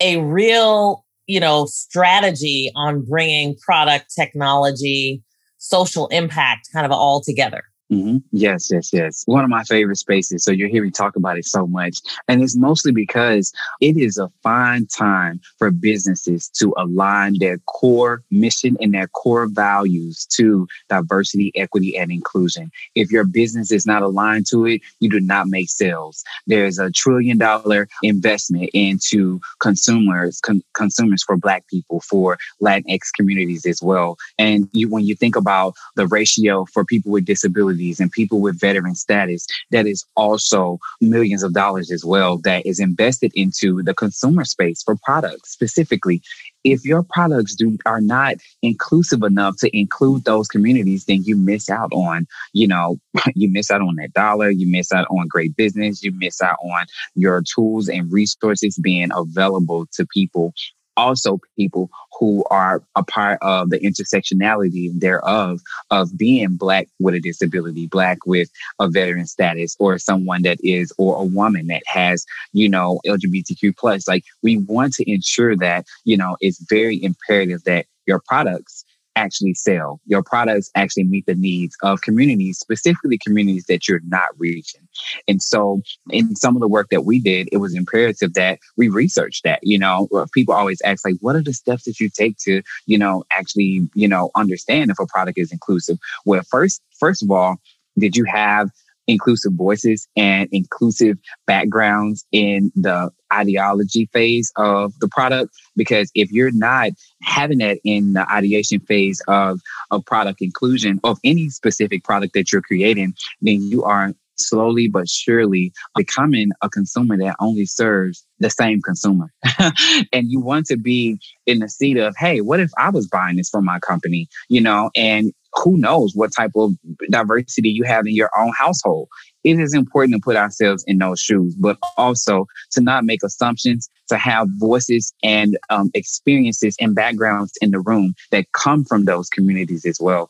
a 0.00 0.18
real, 0.18 1.05
you 1.26 1.40
know, 1.40 1.66
strategy 1.66 2.70
on 2.76 3.02
bringing 3.02 3.56
product 3.56 4.12
technology, 4.14 5.22
social 5.58 6.06
impact 6.08 6.68
kind 6.72 6.86
of 6.86 6.92
all 6.92 7.20
together. 7.20 7.62
Mm-hmm. 7.92 8.16
Yes, 8.32 8.68
yes, 8.70 8.92
yes. 8.92 9.22
One 9.26 9.44
of 9.44 9.50
my 9.50 9.62
favorite 9.62 9.96
spaces. 9.96 10.42
So 10.42 10.50
you're 10.50 10.68
hearing 10.68 10.90
talk 10.90 11.14
about 11.14 11.38
it 11.38 11.44
so 11.44 11.68
much. 11.68 11.98
And 12.26 12.42
it's 12.42 12.56
mostly 12.56 12.90
because 12.90 13.52
it 13.80 13.96
is 13.96 14.18
a 14.18 14.28
fine 14.42 14.86
time 14.86 15.40
for 15.58 15.70
businesses 15.70 16.48
to 16.58 16.74
align 16.76 17.38
their 17.38 17.58
core 17.66 18.24
mission 18.30 18.76
and 18.80 18.92
their 18.92 19.06
core 19.08 19.46
values 19.46 20.26
to 20.32 20.66
diversity, 20.88 21.52
equity, 21.54 21.96
and 21.96 22.10
inclusion. 22.10 22.72
If 22.96 23.12
your 23.12 23.24
business 23.24 23.70
is 23.70 23.86
not 23.86 24.02
aligned 24.02 24.46
to 24.50 24.66
it, 24.66 24.80
you 24.98 25.08
do 25.08 25.20
not 25.20 25.46
make 25.46 25.68
sales. 25.68 26.24
There's 26.48 26.80
a 26.80 26.90
trillion 26.90 27.38
dollar 27.38 27.88
investment 28.02 28.70
into 28.74 29.40
consumers, 29.60 30.40
con- 30.40 30.62
consumers 30.74 31.22
for 31.22 31.36
Black 31.36 31.68
people, 31.68 32.00
for 32.00 32.36
Latinx 32.60 33.12
communities 33.14 33.64
as 33.64 33.80
well. 33.80 34.16
And 34.40 34.68
you, 34.72 34.88
when 34.88 35.04
you 35.04 35.14
think 35.14 35.36
about 35.36 35.74
the 35.94 36.08
ratio 36.08 36.64
for 36.64 36.84
people 36.84 37.12
with 37.12 37.24
disabilities, 37.24 37.75
and 37.76 38.10
people 38.10 38.40
with 38.40 38.58
veteran 38.58 38.94
status, 38.94 39.46
that 39.70 39.86
is 39.86 40.04
also 40.16 40.78
millions 41.00 41.42
of 41.42 41.52
dollars 41.52 41.90
as 41.90 42.04
well 42.04 42.38
that 42.38 42.64
is 42.64 42.80
invested 42.80 43.32
into 43.34 43.82
the 43.82 43.94
consumer 43.94 44.44
space 44.44 44.82
for 44.82 44.96
products 45.04 45.50
specifically. 45.50 46.22
If 46.64 46.84
your 46.84 47.04
products 47.04 47.54
do 47.54 47.78
are 47.86 48.00
not 48.00 48.36
inclusive 48.62 49.22
enough 49.22 49.56
to 49.58 49.76
include 49.76 50.24
those 50.24 50.48
communities, 50.48 51.04
then 51.04 51.22
you 51.22 51.36
miss 51.36 51.70
out 51.70 51.92
on, 51.92 52.26
you 52.52 52.66
know, 52.66 52.98
you 53.34 53.50
miss 53.50 53.70
out 53.70 53.82
on 53.82 53.96
that 53.96 54.12
dollar, 54.14 54.50
you 54.50 54.66
miss 54.66 54.92
out 54.92 55.06
on 55.10 55.28
great 55.28 55.54
business, 55.54 56.02
you 56.02 56.12
miss 56.12 56.42
out 56.42 56.56
on 56.62 56.86
your 57.14 57.42
tools 57.54 57.88
and 57.88 58.12
resources 58.12 58.78
being 58.78 59.10
available 59.14 59.86
to 59.92 60.06
people 60.06 60.54
also 60.96 61.38
people 61.56 61.90
who 62.18 62.44
are 62.50 62.82
a 62.94 63.04
part 63.04 63.38
of 63.42 63.70
the 63.70 63.78
intersectionality 63.78 64.90
thereof 64.98 65.60
of 65.90 66.16
being 66.16 66.56
black 66.56 66.88
with 66.98 67.14
a 67.14 67.20
disability, 67.20 67.86
black 67.86 68.18
with 68.26 68.50
a 68.80 68.88
veteran 68.88 69.26
status, 69.26 69.76
or 69.78 69.98
someone 69.98 70.42
that 70.42 70.58
is, 70.62 70.92
or 70.98 71.20
a 71.20 71.24
woman 71.24 71.66
that 71.66 71.82
has, 71.86 72.24
you 72.52 72.68
know, 72.68 73.00
LGBTQ 73.06 73.76
plus. 73.76 74.08
Like 74.08 74.24
we 74.42 74.58
want 74.58 74.94
to 74.94 75.10
ensure 75.10 75.56
that, 75.56 75.86
you 76.04 76.16
know, 76.16 76.36
it's 76.40 76.64
very 76.68 77.02
imperative 77.02 77.64
that 77.64 77.86
your 78.06 78.22
products 78.26 78.84
actually 79.16 79.54
sell. 79.54 80.00
Your 80.06 80.22
products 80.22 80.70
actually 80.74 81.04
meet 81.04 81.26
the 81.26 81.34
needs 81.34 81.76
of 81.82 82.02
communities, 82.02 82.58
specifically 82.58 83.18
communities 83.18 83.64
that 83.66 83.88
you're 83.88 84.02
not 84.06 84.28
reaching. 84.38 84.86
And 85.26 85.42
so, 85.42 85.82
in 86.10 86.36
some 86.36 86.54
of 86.54 86.60
the 86.60 86.68
work 86.68 86.88
that 86.90 87.04
we 87.04 87.18
did, 87.18 87.48
it 87.50 87.56
was 87.56 87.74
imperative 87.74 88.34
that 88.34 88.60
we 88.76 88.88
research 88.88 89.42
that. 89.42 89.60
You 89.62 89.78
know, 89.78 90.08
people 90.32 90.54
always 90.54 90.80
ask, 90.82 91.04
like, 91.04 91.16
what 91.20 91.36
are 91.36 91.42
the 91.42 91.52
steps 91.52 91.84
that 91.84 91.98
you 91.98 92.08
take 92.08 92.36
to, 92.38 92.62
you 92.86 92.98
know, 92.98 93.24
actually, 93.32 93.88
you 93.94 94.06
know, 94.06 94.30
understand 94.36 94.90
if 94.90 94.98
a 95.00 95.06
product 95.06 95.38
is 95.38 95.50
inclusive? 95.50 95.98
Well, 96.24 96.42
first, 96.48 96.82
first 96.98 97.22
of 97.22 97.30
all, 97.30 97.56
did 97.98 98.16
you 98.16 98.24
have 98.24 98.70
inclusive 99.06 99.52
voices 99.52 100.08
and 100.16 100.48
inclusive 100.52 101.18
backgrounds 101.46 102.24
in 102.32 102.72
the 102.74 103.10
ideology 103.32 104.08
phase 104.12 104.52
of 104.56 104.92
the 105.00 105.08
product. 105.08 105.52
Because 105.76 106.10
if 106.14 106.30
you're 106.30 106.52
not 106.52 106.90
having 107.22 107.58
that 107.58 107.78
in 107.84 108.14
the 108.14 108.30
ideation 108.30 108.80
phase 108.80 109.22
of, 109.28 109.60
of 109.90 110.04
product 110.04 110.40
inclusion 110.42 111.00
of 111.04 111.18
any 111.24 111.48
specific 111.48 112.04
product 112.04 112.34
that 112.34 112.52
you're 112.52 112.62
creating, 112.62 113.14
then 113.40 113.62
you 113.62 113.84
are 113.84 114.12
slowly 114.38 114.88
but 114.88 115.08
surely 115.08 115.72
becoming 115.94 116.50
a 116.62 116.68
consumer 116.68 117.16
that 117.16 117.36
only 117.40 117.66
serves 117.66 118.24
the 118.38 118.50
same 118.50 118.82
consumer. 118.82 119.32
and 120.12 120.30
you 120.30 120.40
want 120.40 120.66
to 120.66 120.76
be 120.76 121.18
in 121.46 121.60
the 121.60 121.68
seat 121.68 121.96
of, 121.96 122.14
hey, 122.16 122.40
what 122.40 122.60
if 122.60 122.70
I 122.78 122.90
was 122.90 123.08
buying 123.08 123.36
this 123.36 123.48
from 123.48 123.64
my 123.64 123.78
company? 123.78 124.28
You 124.48 124.60
know, 124.60 124.90
and 124.94 125.32
who 125.56 125.76
knows 125.76 126.12
what 126.14 126.32
type 126.32 126.52
of 126.54 126.72
diversity 127.10 127.70
you 127.70 127.84
have 127.84 128.06
in 128.06 128.14
your 128.14 128.30
own 128.38 128.52
household. 128.56 129.08
It 129.44 129.58
is 129.58 129.74
important 129.74 130.14
to 130.14 130.20
put 130.20 130.36
ourselves 130.36 130.84
in 130.86 130.98
those 130.98 131.20
shoes, 131.20 131.54
but 131.54 131.78
also 131.96 132.46
to 132.72 132.80
not 132.80 133.04
make 133.04 133.22
assumptions, 133.22 133.88
to 134.08 134.18
have 134.18 134.48
voices 134.58 135.14
and 135.22 135.56
um, 135.70 135.90
experiences 135.94 136.76
and 136.80 136.94
backgrounds 136.94 137.52
in 137.60 137.70
the 137.70 137.80
room 137.80 138.14
that 138.32 138.50
come 138.52 138.84
from 138.84 139.04
those 139.04 139.28
communities 139.28 139.84
as 139.84 139.98
well. 140.00 140.28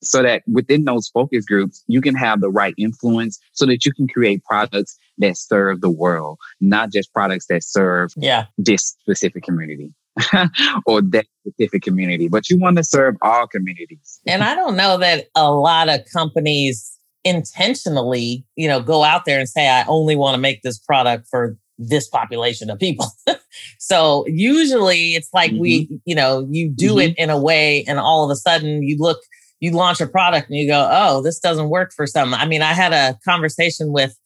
So 0.00 0.22
that 0.22 0.42
within 0.46 0.84
those 0.84 1.08
focus 1.08 1.44
groups, 1.44 1.82
you 1.88 2.00
can 2.00 2.14
have 2.14 2.40
the 2.40 2.50
right 2.50 2.74
influence 2.78 3.38
so 3.52 3.66
that 3.66 3.84
you 3.84 3.92
can 3.92 4.06
create 4.06 4.44
products 4.44 4.96
that 5.18 5.36
serve 5.36 5.80
the 5.80 5.90
world, 5.90 6.38
not 6.60 6.92
just 6.92 7.12
products 7.12 7.46
that 7.46 7.64
serve 7.64 8.12
yeah. 8.16 8.46
this 8.58 8.96
specific 9.00 9.42
community. 9.42 9.92
or 10.86 11.02
that 11.02 11.26
specific 11.46 11.82
community, 11.82 12.28
but 12.28 12.48
you 12.48 12.58
want 12.58 12.76
to 12.76 12.84
serve 12.84 13.16
all 13.22 13.46
communities. 13.46 14.20
and 14.26 14.42
I 14.42 14.54
don't 14.54 14.76
know 14.76 14.98
that 14.98 15.26
a 15.34 15.52
lot 15.52 15.88
of 15.88 16.00
companies 16.12 16.98
intentionally, 17.24 18.44
you 18.56 18.68
know, 18.68 18.80
go 18.80 19.04
out 19.04 19.24
there 19.24 19.38
and 19.38 19.48
say, 19.48 19.68
I 19.68 19.84
only 19.86 20.16
want 20.16 20.34
to 20.34 20.40
make 20.40 20.62
this 20.62 20.78
product 20.78 21.28
for 21.30 21.56
this 21.78 22.08
population 22.08 22.70
of 22.70 22.78
people. 22.78 23.06
so 23.78 24.24
usually 24.26 25.14
it's 25.14 25.30
like 25.32 25.52
mm-hmm. 25.52 25.60
we, 25.60 26.00
you 26.04 26.14
know, 26.14 26.46
you 26.50 26.68
do 26.68 26.90
mm-hmm. 26.90 27.10
it 27.10 27.14
in 27.18 27.30
a 27.30 27.38
way 27.38 27.84
and 27.86 27.98
all 27.98 28.24
of 28.24 28.30
a 28.30 28.36
sudden 28.36 28.82
you 28.82 28.96
look, 28.98 29.18
you 29.60 29.70
launch 29.72 30.00
a 30.00 30.06
product 30.06 30.48
and 30.48 30.58
you 30.58 30.66
go, 30.66 30.88
oh, 30.90 31.22
this 31.22 31.38
doesn't 31.38 31.68
work 31.68 31.92
for 31.92 32.06
some. 32.06 32.34
I 32.34 32.46
mean, 32.46 32.62
I 32.62 32.72
had 32.72 32.92
a 32.92 33.18
conversation 33.24 33.92
with 33.92 34.16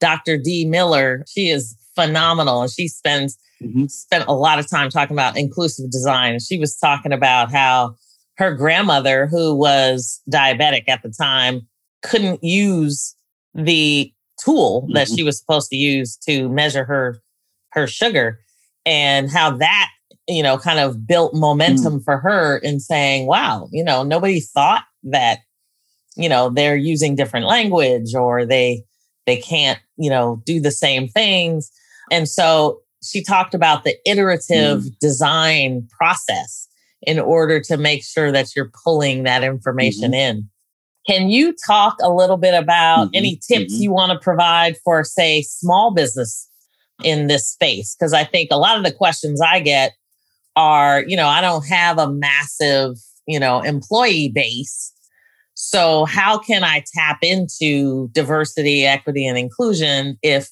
Dr. 0.00 0.36
D. 0.36 0.64
Miller. 0.64 1.24
She 1.28 1.50
is 1.50 1.76
phenomenal 1.94 2.62
and 2.62 2.70
she 2.70 2.88
spends 2.88 3.38
mm-hmm. 3.62 3.86
spent 3.86 4.24
a 4.28 4.32
lot 4.32 4.58
of 4.58 4.68
time 4.68 4.90
talking 4.90 5.14
about 5.14 5.36
inclusive 5.36 5.90
design. 5.90 6.38
She 6.40 6.58
was 6.58 6.76
talking 6.76 7.12
about 7.12 7.50
how 7.50 7.96
her 8.36 8.54
grandmother, 8.54 9.26
who 9.26 9.54
was 9.54 10.20
diabetic 10.30 10.84
at 10.88 11.02
the 11.02 11.10
time, 11.10 11.68
couldn't 12.02 12.42
use 12.42 13.14
the 13.54 14.12
tool 14.42 14.82
mm-hmm. 14.82 14.94
that 14.94 15.08
she 15.08 15.22
was 15.22 15.38
supposed 15.38 15.68
to 15.70 15.76
use 15.76 16.16
to 16.28 16.48
measure 16.48 16.84
her 16.84 17.20
her 17.72 17.86
sugar 17.86 18.40
and 18.86 19.30
how 19.30 19.50
that 19.56 19.90
you 20.28 20.42
know 20.42 20.58
kind 20.58 20.78
of 20.78 21.06
built 21.06 21.34
momentum 21.34 22.00
mm. 22.00 22.04
for 22.04 22.18
her 22.18 22.58
in 22.58 22.80
saying 22.80 23.26
wow 23.26 23.68
you 23.72 23.84
know 23.84 24.02
nobody 24.02 24.40
thought 24.40 24.84
that 25.02 25.40
you 26.16 26.28
know 26.28 26.50
they're 26.50 26.76
using 26.76 27.14
different 27.14 27.46
language 27.46 28.14
or 28.14 28.44
they 28.46 28.82
they 29.26 29.36
can't 29.36 29.78
you 30.00 30.10
know 30.10 30.42
do 30.44 30.60
the 30.60 30.72
same 30.72 31.06
things 31.06 31.70
and 32.10 32.28
so 32.28 32.80
she 33.02 33.22
talked 33.22 33.54
about 33.54 33.84
the 33.84 33.96
iterative 34.04 34.82
mm. 34.82 34.98
design 34.98 35.88
process 35.96 36.68
in 37.02 37.18
order 37.18 37.60
to 37.60 37.76
make 37.76 38.04
sure 38.04 38.30
that 38.30 38.54
you're 38.54 38.70
pulling 38.84 39.22
that 39.22 39.42
information 39.42 40.12
mm-hmm. 40.12 40.38
in. 40.38 40.50
Can 41.06 41.30
you 41.30 41.54
talk 41.66 41.96
a 42.02 42.12
little 42.12 42.36
bit 42.36 42.54
about 42.54 43.06
mm-hmm. 43.06 43.14
any 43.14 43.36
tips 43.36 43.74
mm-hmm. 43.74 43.82
you 43.82 43.90
want 43.90 44.12
to 44.12 44.18
provide 44.18 44.76
for, 44.84 45.02
say, 45.02 45.42
small 45.42 45.92
business 45.92 46.48
in 47.02 47.26
this 47.26 47.48
space? 47.48 47.96
Because 47.98 48.12
I 48.12 48.24
think 48.24 48.50
a 48.52 48.58
lot 48.58 48.76
of 48.76 48.84
the 48.84 48.92
questions 48.92 49.40
I 49.40 49.60
get 49.60 49.92
are, 50.56 51.02
you 51.06 51.16
know, 51.16 51.26
I 51.26 51.40
don't 51.40 51.66
have 51.66 51.98
a 51.98 52.12
massive, 52.12 52.96
you 53.26 53.40
know, 53.40 53.60
employee 53.62 54.28
base. 54.28 54.92
So 55.62 56.06
how 56.06 56.38
can 56.38 56.64
I 56.64 56.82
tap 56.94 57.18
into 57.20 58.08
diversity, 58.12 58.86
equity, 58.86 59.26
and 59.26 59.36
inclusion 59.36 60.18
if 60.22 60.48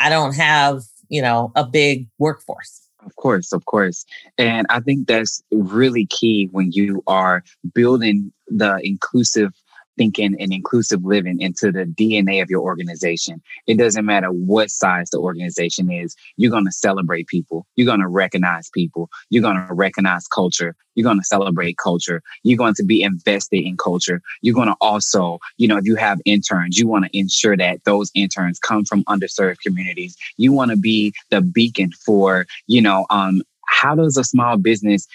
I 0.00 0.08
don't 0.08 0.34
have, 0.34 0.80
you 1.10 1.20
know, 1.20 1.52
a 1.54 1.66
big 1.66 2.08
workforce? 2.18 2.80
Of 3.04 3.14
course, 3.16 3.52
of 3.52 3.66
course. 3.66 4.06
And 4.38 4.66
I 4.70 4.80
think 4.80 5.06
that's 5.06 5.42
really 5.52 6.06
key 6.06 6.48
when 6.50 6.72
you 6.72 7.02
are 7.06 7.44
building 7.74 8.32
the 8.46 8.80
inclusive 8.82 9.52
thinking 9.98 10.36
and 10.40 10.52
inclusive 10.52 11.04
living 11.04 11.40
into 11.40 11.70
the 11.70 11.84
DNA 11.84 12.40
of 12.40 12.48
your 12.48 12.62
organization. 12.62 13.42
It 13.66 13.76
doesn't 13.76 14.06
matter 14.06 14.28
what 14.28 14.70
size 14.70 15.10
the 15.10 15.18
organization 15.18 15.90
is, 15.90 16.16
you're 16.36 16.50
going 16.50 16.64
to 16.64 16.72
celebrate 16.72 17.26
people. 17.26 17.66
You're 17.76 17.86
going 17.86 18.00
to 18.00 18.08
recognize 18.08 18.70
people. 18.70 19.10
You're 19.28 19.42
going 19.42 19.56
to 19.56 19.74
recognize 19.74 20.26
culture. 20.28 20.74
You're 20.94 21.04
going 21.04 21.18
to 21.18 21.24
celebrate 21.24 21.78
culture. 21.78 22.22
You're 22.42 22.58
going 22.58 22.74
to 22.74 22.84
be 22.84 23.02
invested 23.02 23.64
in 23.64 23.76
culture. 23.76 24.22
You're 24.40 24.54
going 24.54 24.68
to 24.68 24.76
also, 24.80 25.38
you 25.56 25.68
know, 25.68 25.76
if 25.76 25.84
you 25.84 25.96
have 25.96 26.20
interns, 26.24 26.78
you 26.78 26.88
want 26.88 27.04
to 27.04 27.18
ensure 27.18 27.56
that 27.56 27.84
those 27.84 28.10
interns 28.14 28.58
come 28.58 28.84
from 28.84 29.04
underserved 29.04 29.60
communities. 29.60 30.16
You 30.36 30.52
want 30.52 30.70
to 30.70 30.76
be 30.76 31.12
the 31.30 31.40
beacon 31.40 31.92
for, 32.04 32.46
you 32.66 32.80
know, 32.80 33.06
um, 33.10 33.42
how 33.68 33.94
does 33.94 34.16
a 34.16 34.24
small 34.24 34.56
business 34.56 35.06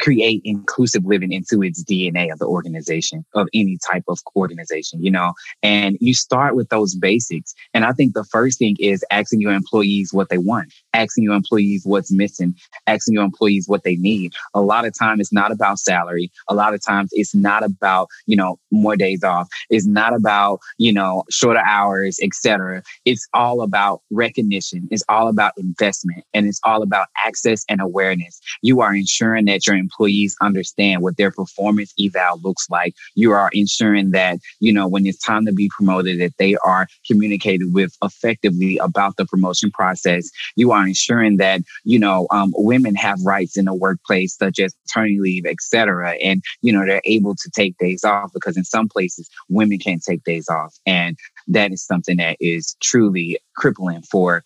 create 0.00 0.40
inclusive 0.44 1.04
living 1.04 1.32
into 1.32 1.62
its 1.62 1.82
DNA 1.84 2.32
of 2.32 2.38
the 2.38 2.46
organization, 2.46 3.24
of 3.34 3.48
any 3.54 3.78
type 3.90 4.04
of 4.08 4.18
organization, 4.36 5.02
you 5.02 5.10
know? 5.10 5.32
And 5.62 5.96
you 6.00 6.14
start 6.14 6.56
with 6.56 6.68
those 6.68 6.94
basics. 6.94 7.54
And 7.72 7.84
I 7.84 7.92
think 7.92 8.14
the 8.14 8.24
first 8.24 8.58
thing 8.58 8.76
is 8.80 9.04
asking 9.10 9.40
your 9.40 9.52
employees 9.52 10.12
what 10.12 10.28
they 10.28 10.38
want, 10.38 10.72
asking 10.92 11.24
your 11.24 11.34
employees 11.34 11.82
what's 11.84 12.12
missing, 12.12 12.54
asking 12.86 13.14
your 13.14 13.24
employees 13.24 13.68
what 13.68 13.84
they 13.84 13.96
need. 13.96 14.32
A 14.54 14.60
lot 14.60 14.84
of 14.84 14.96
time 14.98 15.20
it's 15.20 15.32
not 15.32 15.52
about 15.52 15.78
salary. 15.78 16.30
A 16.48 16.54
lot 16.54 16.74
of 16.74 16.84
times 16.84 17.10
it's 17.12 17.34
not 17.34 17.62
about, 17.62 18.08
you 18.26 18.36
know, 18.36 18.58
more 18.70 18.96
days 18.96 19.22
off. 19.22 19.48
It's 19.70 19.86
not 19.86 20.14
about, 20.14 20.60
you 20.78 20.92
know, 20.92 21.24
shorter 21.30 21.62
hours, 21.64 22.18
etc. 22.22 22.82
It's 23.04 23.26
all 23.32 23.62
about 23.62 24.02
recognition. 24.10 24.88
It's 24.90 25.04
all 25.08 25.28
about 25.28 25.52
investment 25.56 26.24
and 26.34 26.46
it's 26.46 26.60
all 26.64 26.82
about 26.82 27.06
access 27.24 27.64
and 27.68 27.80
awareness. 27.80 28.40
You 28.62 28.80
are 28.80 28.94
ensuring 28.94 29.44
that 29.46 29.66
your 29.66 29.76
employees 29.84 30.36
understand 30.40 31.02
what 31.02 31.16
their 31.16 31.30
performance 31.30 31.92
eval 32.00 32.40
looks 32.42 32.68
like. 32.70 32.94
You 33.14 33.32
are 33.32 33.50
ensuring 33.52 34.10
that, 34.10 34.38
you 34.60 34.72
know, 34.72 34.88
when 34.88 35.06
it's 35.06 35.22
time 35.22 35.46
to 35.46 35.52
be 35.52 35.70
promoted, 35.74 36.20
that 36.20 36.36
they 36.38 36.56
are 36.64 36.86
communicated 37.06 37.72
with 37.72 37.96
effectively 38.02 38.78
about 38.78 39.16
the 39.16 39.26
promotion 39.26 39.70
process. 39.70 40.30
You 40.56 40.72
are 40.72 40.86
ensuring 40.86 41.36
that, 41.38 41.60
you 41.84 41.98
know, 41.98 42.26
um, 42.30 42.52
women 42.56 42.94
have 42.96 43.18
rights 43.24 43.56
in 43.56 43.66
the 43.66 43.74
workplace, 43.74 44.36
such 44.36 44.58
as 44.58 44.74
maternity 44.84 45.20
leave, 45.20 45.46
etc. 45.46 46.16
And, 46.22 46.42
you 46.62 46.72
know, 46.72 46.84
they're 46.86 47.00
able 47.04 47.34
to 47.36 47.50
take 47.50 47.76
days 47.78 48.04
off 48.04 48.30
because 48.32 48.56
in 48.56 48.64
some 48.64 48.88
places 48.88 49.28
women 49.48 49.78
can't 49.78 50.02
take 50.02 50.24
days 50.24 50.48
off. 50.48 50.74
And 50.86 51.16
that 51.48 51.72
is 51.72 51.84
something 51.84 52.16
that 52.16 52.36
is 52.40 52.76
truly 52.82 53.38
crippling 53.56 54.02
for 54.02 54.42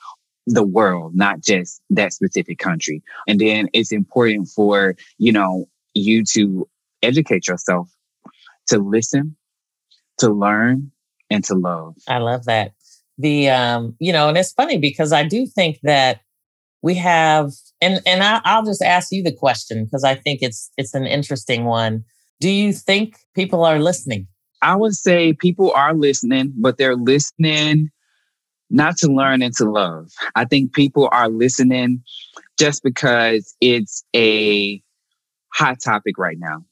the 0.49 0.63
world, 0.63 1.15
not 1.15 1.41
just 1.41 1.81
that 1.91 2.13
specific 2.13 2.59
country. 2.59 3.03
And 3.27 3.39
then 3.39 3.69
it's 3.73 3.93
important 3.93 4.49
for, 4.49 4.97
you 5.19 5.33
know, 5.33 5.67
you 5.95 6.25
to 6.33 6.69
educate 7.03 7.47
yourself, 7.49 7.89
to 8.69 8.79
listen, 8.79 9.37
to 10.19 10.31
learn, 10.31 10.91
and 11.31 11.45
to 11.45 11.55
love. 11.55 11.97
I 12.09 12.19
love 12.19 12.45
that. 12.47 12.73
The 13.19 13.51
um, 13.51 13.97
you 13.99 14.13
know, 14.13 14.29
and 14.29 14.39
it's 14.39 14.53
funny 14.53 14.79
because 14.79 15.13
I 15.13 15.25
do 15.25 15.47
think 15.47 15.79
that 15.83 16.21
we 16.83 16.95
have 16.95 17.53
and 17.81 18.01
and 18.07 18.23
I, 18.23 18.41
I'll 18.45 18.65
just 18.65 18.83
ask 18.83 19.11
you 19.11 19.23
the 19.23 19.33
question 19.33 19.85
because 19.85 20.05
I 20.05 20.15
think 20.15 20.41
it's 20.43 20.71
it's 20.77 20.95
an 20.95 21.07
interesting 21.07 21.65
one. 21.65 22.05
Do 22.41 22.49
you 22.49 22.73
think 22.73 23.17
people 23.35 23.65
are 23.65 23.81
listening? 23.81 24.29
I 24.63 24.77
would 24.77 24.95
say 24.95 25.33
people 25.33 25.73
are 25.73 25.95
listening, 25.95 26.53
but 26.57 26.79
they're 26.79 26.97
listening 26.97 27.91
not 28.71 28.97
to 28.99 29.09
learn 29.09 29.43
and 29.43 29.55
to 29.57 29.71
love. 29.71 30.11
I 30.35 30.45
think 30.45 30.75
people 30.75 31.09
are 31.13 31.29
listening 31.29 32.03
just 32.59 32.83
because 32.83 33.55
it's 33.61 34.05
a 34.15 34.83
hot 35.55 35.79
topic 35.83 36.19
right 36.19 36.39
now. 36.39 36.65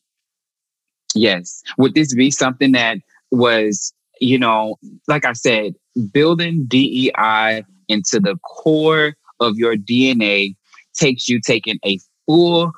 Yes. 1.15 1.63
Would 1.79 1.95
this 1.95 2.15
be 2.15 2.31
something 2.31 2.73
that 2.73 2.99
was, 3.31 3.93
you 4.21 4.39
know, 4.39 4.77
like 5.09 5.25
I 5.25 5.33
said, 5.33 5.75
building 6.13 6.65
DEI 6.69 7.65
into 7.89 8.21
the 8.21 8.37
core 8.45 9.15
of 9.41 9.57
your 9.57 9.77
DNA 9.77 10.57
takes 10.95 11.29
you 11.29 11.41
taking 11.41 11.79
a 11.85 11.99
full 12.27 12.73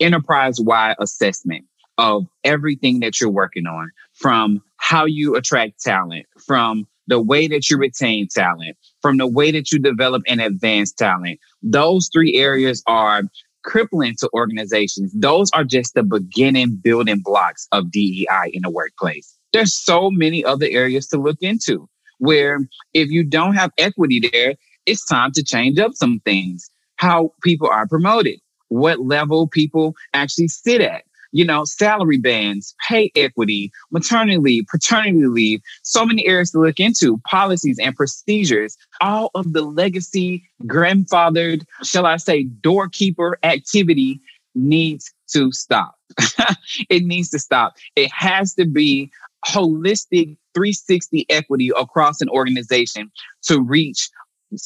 enterprise 0.00 0.60
wide 0.60 0.96
assessment 0.98 1.64
of 1.98 2.26
everything 2.44 3.00
that 3.00 3.20
you're 3.20 3.30
working 3.30 3.66
on 3.66 3.90
from 4.14 4.62
how 4.78 5.04
you 5.04 5.36
attract 5.36 5.82
talent, 5.82 6.26
from 6.46 6.86
the 7.10 7.20
way 7.20 7.46
that 7.48 7.68
you 7.68 7.76
retain 7.76 8.28
talent, 8.28 8.76
from 9.02 9.18
the 9.18 9.26
way 9.26 9.50
that 9.50 9.70
you 9.70 9.78
develop 9.78 10.22
and 10.26 10.40
advance 10.40 10.92
talent. 10.92 11.38
Those 11.62 12.08
three 12.12 12.36
areas 12.36 12.82
are 12.86 13.24
crippling 13.62 14.14
to 14.20 14.30
organizations. 14.32 15.12
Those 15.14 15.50
are 15.52 15.64
just 15.64 15.94
the 15.94 16.02
beginning 16.02 16.80
building 16.82 17.20
blocks 17.22 17.68
of 17.72 17.90
DEI 17.90 18.50
in 18.52 18.62
the 18.62 18.70
workplace. 18.70 19.36
There's 19.52 19.74
so 19.74 20.10
many 20.10 20.44
other 20.44 20.66
areas 20.70 21.08
to 21.08 21.18
look 21.18 21.38
into 21.40 21.88
where 22.18 22.60
if 22.94 23.10
you 23.10 23.24
don't 23.24 23.54
have 23.54 23.72
equity 23.76 24.28
there, 24.32 24.54
it's 24.86 25.04
time 25.04 25.32
to 25.32 25.42
change 25.42 25.78
up 25.78 25.92
some 25.94 26.20
things. 26.24 26.70
How 26.96 27.32
people 27.42 27.68
are 27.68 27.88
promoted, 27.88 28.38
what 28.68 29.00
level 29.00 29.48
people 29.48 29.94
actually 30.12 30.48
sit 30.48 30.80
at, 30.80 31.02
you 31.32 31.44
know, 31.44 31.64
salary 31.64 32.18
bands, 32.18 32.74
pay 32.88 33.10
equity, 33.16 33.70
maternity 33.90 34.38
leave, 34.38 34.66
paternity 34.66 35.26
leave, 35.26 35.60
so 35.82 36.04
many 36.04 36.26
areas 36.26 36.50
to 36.50 36.58
look 36.58 36.80
into, 36.80 37.18
policies 37.28 37.78
and 37.78 37.94
procedures, 37.94 38.76
all 39.00 39.30
of 39.34 39.52
the 39.52 39.62
legacy, 39.62 40.42
grandfathered, 40.64 41.62
shall 41.82 42.06
I 42.06 42.16
say, 42.16 42.44
doorkeeper 42.44 43.38
activity 43.42 44.20
needs 44.54 45.12
to 45.32 45.52
stop. 45.52 45.94
it 46.88 47.04
needs 47.04 47.30
to 47.30 47.38
stop. 47.38 47.74
It 47.96 48.10
has 48.12 48.54
to 48.54 48.64
be 48.66 49.10
holistic 49.46 50.36
360 50.54 51.26
equity 51.30 51.70
across 51.76 52.20
an 52.20 52.28
organization 52.28 53.10
to 53.42 53.60
reach 53.60 54.10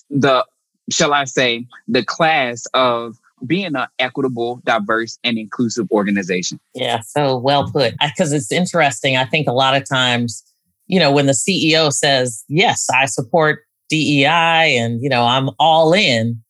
the, 0.08 0.44
shall 0.90 1.12
I 1.12 1.24
say, 1.24 1.66
the 1.86 2.04
class 2.04 2.64
of 2.74 3.18
being 3.46 3.74
an 3.74 3.86
equitable, 3.98 4.60
diverse, 4.64 5.18
and 5.24 5.38
inclusive 5.38 5.86
organization. 5.90 6.60
Yeah, 6.74 7.00
so 7.00 7.36
well 7.36 7.70
put. 7.70 7.94
Because 8.00 8.32
it's 8.32 8.52
interesting. 8.52 9.16
I 9.16 9.24
think 9.24 9.48
a 9.48 9.52
lot 9.52 9.76
of 9.76 9.88
times, 9.88 10.42
you 10.86 10.98
know, 10.98 11.12
when 11.12 11.26
the 11.26 11.32
CEO 11.32 11.92
says, 11.92 12.44
yes, 12.48 12.86
I 12.94 13.06
support 13.06 13.60
DEI 13.90 14.76
and, 14.78 15.02
you 15.02 15.08
know, 15.08 15.24
I'm 15.24 15.50
all 15.58 15.92
in, 15.92 16.42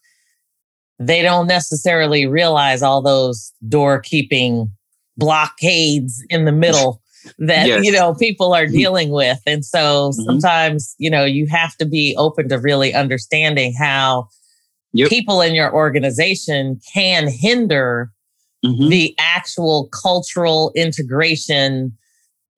they 0.98 1.22
don't 1.22 1.46
necessarily 1.46 2.26
realize 2.26 2.82
all 2.82 3.02
those 3.02 3.52
doorkeeping 3.68 4.68
blockades 5.16 6.24
in 6.30 6.44
the 6.44 6.52
middle 6.52 7.00
that 7.38 7.66
yes. 7.66 7.84
you 7.84 7.92
know 7.92 8.14
people 8.14 8.52
are 8.52 8.64
mm-hmm. 8.64 8.76
dealing 8.76 9.10
with 9.10 9.38
and 9.46 9.64
so 9.64 10.10
mm-hmm. 10.10 10.22
sometimes 10.24 10.94
you 10.98 11.08
know 11.08 11.24
you 11.24 11.46
have 11.46 11.74
to 11.76 11.86
be 11.86 12.14
open 12.18 12.48
to 12.48 12.58
really 12.58 12.92
understanding 12.92 13.72
how 13.78 14.28
yep. 14.94 15.10
people 15.10 15.40
in 15.40 15.54
your 15.54 15.72
organization 15.72 16.80
can 16.92 17.28
hinder 17.28 18.10
mm-hmm. 18.64 18.88
the 18.88 19.14
actual 19.18 19.88
cultural 19.88 20.72
integration 20.74 21.96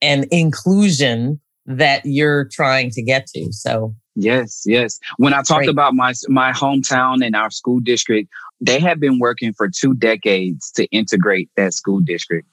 and 0.00 0.26
inclusion 0.30 1.40
that 1.66 2.02
you're 2.04 2.48
trying 2.52 2.90
to 2.90 3.02
get 3.02 3.26
to. 3.34 3.52
So 3.52 3.94
Yes, 4.16 4.62
yes. 4.64 4.98
When 5.18 5.34
I 5.34 5.42
talked 5.42 5.66
Great. 5.66 5.68
about 5.68 5.94
my 5.94 6.14
my 6.28 6.50
hometown 6.50 7.24
and 7.24 7.36
our 7.36 7.50
school 7.50 7.80
district, 7.80 8.30
they 8.60 8.80
have 8.80 8.98
been 8.98 9.18
working 9.18 9.52
for 9.52 9.68
two 9.68 9.94
decades 9.94 10.72
to 10.72 10.86
integrate 10.86 11.50
that 11.56 11.74
school 11.74 12.00
district. 12.00 12.48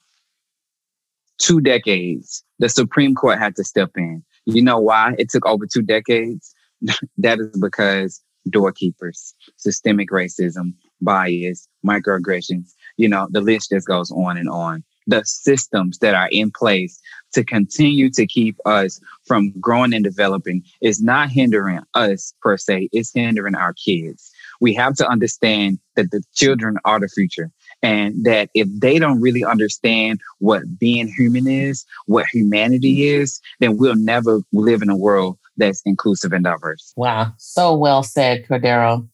Two 1.38 1.62
decades. 1.62 2.44
The 2.60 2.68
Supreme 2.68 3.16
Court 3.16 3.40
had 3.40 3.56
to 3.56 3.64
step 3.64 3.92
in. 3.96 4.24
You 4.46 4.62
know 4.62 4.78
why 4.78 5.16
it 5.18 5.30
took 5.30 5.46
over 5.46 5.66
two 5.66 5.82
decades? 5.82 6.54
that 7.18 7.40
is 7.40 7.58
because 7.60 8.22
doorkeepers, 8.50 9.34
systemic 9.58 10.10
racism, 10.10 10.74
bias, 11.02 11.68
microaggressions. 11.86 12.74
You 12.98 13.10
know, 13.10 13.28
the 13.32 13.42
list 13.42 13.70
just 13.72 13.88
goes 13.88 14.12
on 14.12 14.38
and 14.38 14.50
on. 14.50 14.84
The 15.06 15.24
systems 15.26 15.98
that 16.00 16.16
are 16.16 16.30
in 16.32 16.52
place 16.52 17.00
to 17.34 17.44
continue 17.44 18.10
to 18.12 18.26
keep 18.26 18.56
us 18.66 19.02
from 19.26 19.52
growing 19.60 19.94
and 19.94 20.04
developing 20.04 20.64
is 20.82 21.02
not 21.02 21.30
hindering 21.30 21.82
us 21.94 22.34
per 22.42 22.58
se, 22.58 22.90
it's 22.94 23.12
hindering 23.14 23.56
our 23.56 23.74
kids. 23.74 24.32
We 24.62 24.74
have 24.76 24.96
to 24.96 25.08
understand 25.08 25.80
that 25.96 26.12
the 26.12 26.24
children 26.36 26.78
are 26.86 27.00
the 27.00 27.10
future 27.10 27.52
and 27.82 28.24
that 28.24 28.50
if 28.54 28.68
they 28.80 28.98
don't 28.98 29.20
really 29.20 29.44
understand 29.44 30.22
what 30.40 30.80
being 30.80 31.08
human 31.08 31.48
is, 31.48 31.86
what 32.06 32.28
humanity 32.32 33.10
is, 33.10 33.42
then 33.60 33.78
we'll 33.78 33.96
never 33.96 34.42
live 34.54 34.82
in 34.82 34.90
a 34.90 34.96
world 34.96 35.38
that's 35.58 35.82
inclusive 35.86 36.34
and 36.34 36.44
diverse. 36.44 36.94
Wow. 36.96 37.34
So 37.38 37.76
well 37.76 38.04
said, 38.04 38.46
Cordero. 38.46 39.08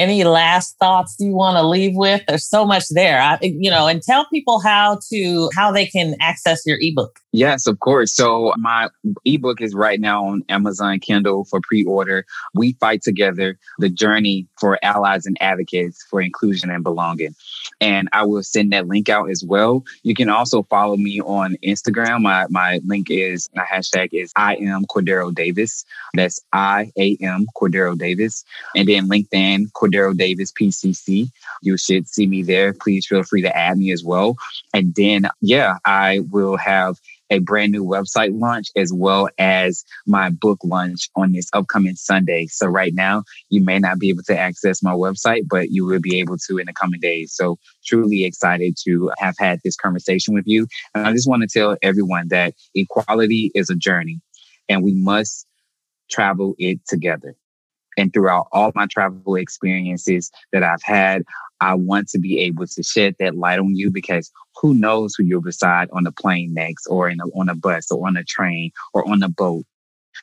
Any 0.00 0.24
last 0.24 0.78
thoughts 0.78 1.16
you 1.18 1.32
want 1.32 1.56
to 1.56 1.66
leave 1.66 1.94
with? 1.94 2.22
There's 2.26 2.48
so 2.48 2.64
much 2.64 2.88
there, 2.90 3.20
I, 3.20 3.38
you 3.42 3.70
know, 3.70 3.86
and 3.86 4.02
tell 4.02 4.26
people 4.32 4.60
how 4.60 4.98
to 5.10 5.50
how 5.54 5.70
they 5.70 5.86
can 5.86 6.16
access 6.20 6.62
your 6.64 6.78
ebook. 6.80 7.20
Yes, 7.32 7.66
of 7.66 7.78
course. 7.78 8.12
So 8.14 8.52
my 8.58 8.88
ebook 9.24 9.60
is 9.60 9.74
right 9.74 10.00
now 10.00 10.24
on 10.24 10.42
Amazon 10.48 10.98
Kindle 10.98 11.44
for 11.44 11.60
pre-order. 11.62 12.24
We 12.54 12.72
fight 12.80 13.02
together: 13.02 13.58
the 13.78 13.90
journey 13.90 14.46
for 14.58 14.78
allies 14.82 15.26
and 15.26 15.36
advocates 15.40 16.02
for 16.08 16.20
inclusion 16.20 16.70
and 16.70 16.82
belonging. 16.82 17.34
And 17.80 18.08
I 18.12 18.24
will 18.24 18.42
send 18.42 18.72
that 18.72 18.88
link 18.88 19.08
out 19.08 19.30
as 19.30 19.44
well. 19.44 19.84
You 20.02 20.14
can 20.14 20.28
also 20.28 20.62
follow 20.64 20.96
me 20.96 21.20
on 21.20 21.56
Instagram. 21.62 22.22
My 22.22 22.46
my 22.48 22.80
link 22.86 23.10
is 23.10 23.48
my 23.54 23.64
hashtag 23.64 24.08
is 24.12 24.32
I 24.34 24.56
am 24.56 24.84
Cordero 24.86 25.32
Davis. 25.34 25.84
That's 26.14 26.40
I 26.52 26.90
A 26.98 27.16
M 27.20 27.46
Cordero 27.54 27.96
Davis. 27.96 28.44
And 28.74 28.88
then 28.88 29.08
LinkedIn 29.08 29.72
Cordero 29.72 29.89
Davis 29.90 30.52
PCC. 30.52 31.30
You 31.62 31.76
should 31.76 32.08
see 32.08 32.26
me 32.26 32.42
there. 32.42 32.72
Please 32.72 33.06
feel 33.06 33.22
free 33.22 33.42
to 33.42 33.56
add 33.56 33.78
me 33.78 33.92
as 33.92 34.02
well. 34.04 34.36
And 34.74 34.94
then 34.94 35.28
yeah, 35.40 35.78
I 35.84 36.20
will 36.30 36.56
have 36.56 36.96
a 37.30 37.38
brand 37.38 37.72
new 37.72 37.84
website 37.84 38.38
launch 38.38 38.68
as 38.76 38.92
well 38.92 39.28
as 39.38 39.84
my 40.06 40.30
book 40.30 40.58
launch 40.64 41.08
on 41.14 41.32
this 41.32 41.48
upcoming 41.52 41.94
Sunday. 41.94 42.46
So 42.46 42.66
right 42.66 42.92
now, 42.92 43.22
you 43.48 43.62
may 43.62 43.78
not 43.78 43.98
be 43.98 44.10
able 44.10 44.24
to 44.24 44.38
access 44.38 44.82
my 44.82 44.92
website, 44.92 45.42
but 45.48 45.70
you 45.70 45.86
will 45.86 46.00
be 46.00 46.18
able 46.18 46.36
to 46.48 46.58
in 46.58 46.66
the 46.66 46.72
coming 46.72 47.00
days. 47.00 47.32
So 47.32 47.58
truly 47.84 48.24
excited 48.24 48.76
to 48.84 49.12
have 49.18 49.36
had 49.38 49.60
this 49.64 49.76
conversation 49.76 50.34
with 50.34 50.46
you. 50.46 50.66
And 50.94 51.06
I 51.06 51.12
just 51.12 51.28
want 51.28 51.42
to 51.42 51.48
tell 51.48 51.76
everyone 51.82 52.28
that 52.28 52.54
equality 52.74 53.52
is 53.54 53.70
a 53.70 53.76
journey 53.76 54.20
and 54.68 54.82
we 54.82 54.94
must 54.94 55.46
travel 56.10 56.54
it 56.58 56.80
together. 56.88 57.36
And 57.96 58.12
throughout 58.12 58.48
all 58.52 58.72
my 58.74 58.86
travel 58.86 59.34
experiences 59.36 60.30
that 60.52 60.62
I've 60.62 60.82
had, 60.82 61.22
I 61.60 61.74
want 61.74 62.08
to 62.10 62.18
be 62.18 62.38
able 62.40 62.66
to 62.66 62.82
shed 62.82 63.16
that 63.18 63.36
light 63.36 63.58
on 63.58 63.76
you 63.76 63.90
because 63.90 64.30
who 64.60 64.74
knows 64.74 65.14
who 65.16 65.24
you're 65.24 65.40
beside 65.40 65.88
on 65.92 66.04
the 66.04 66.12
plane 66.12 66.54
next 66.54 66.86
or 66.86 67.08
in 67.08 67.20
a, 67.20 67.24
on 67.38 67.48
a 67.48 67.54
bus 67.54 67.90
or 67.90 68.06
on 68.06 68.16
a 68.16 68.24
train 68.24 68.70
or 68.94 69.08
on 69.08 69.22
a 69.22 69.28
boat. 69.28 69.64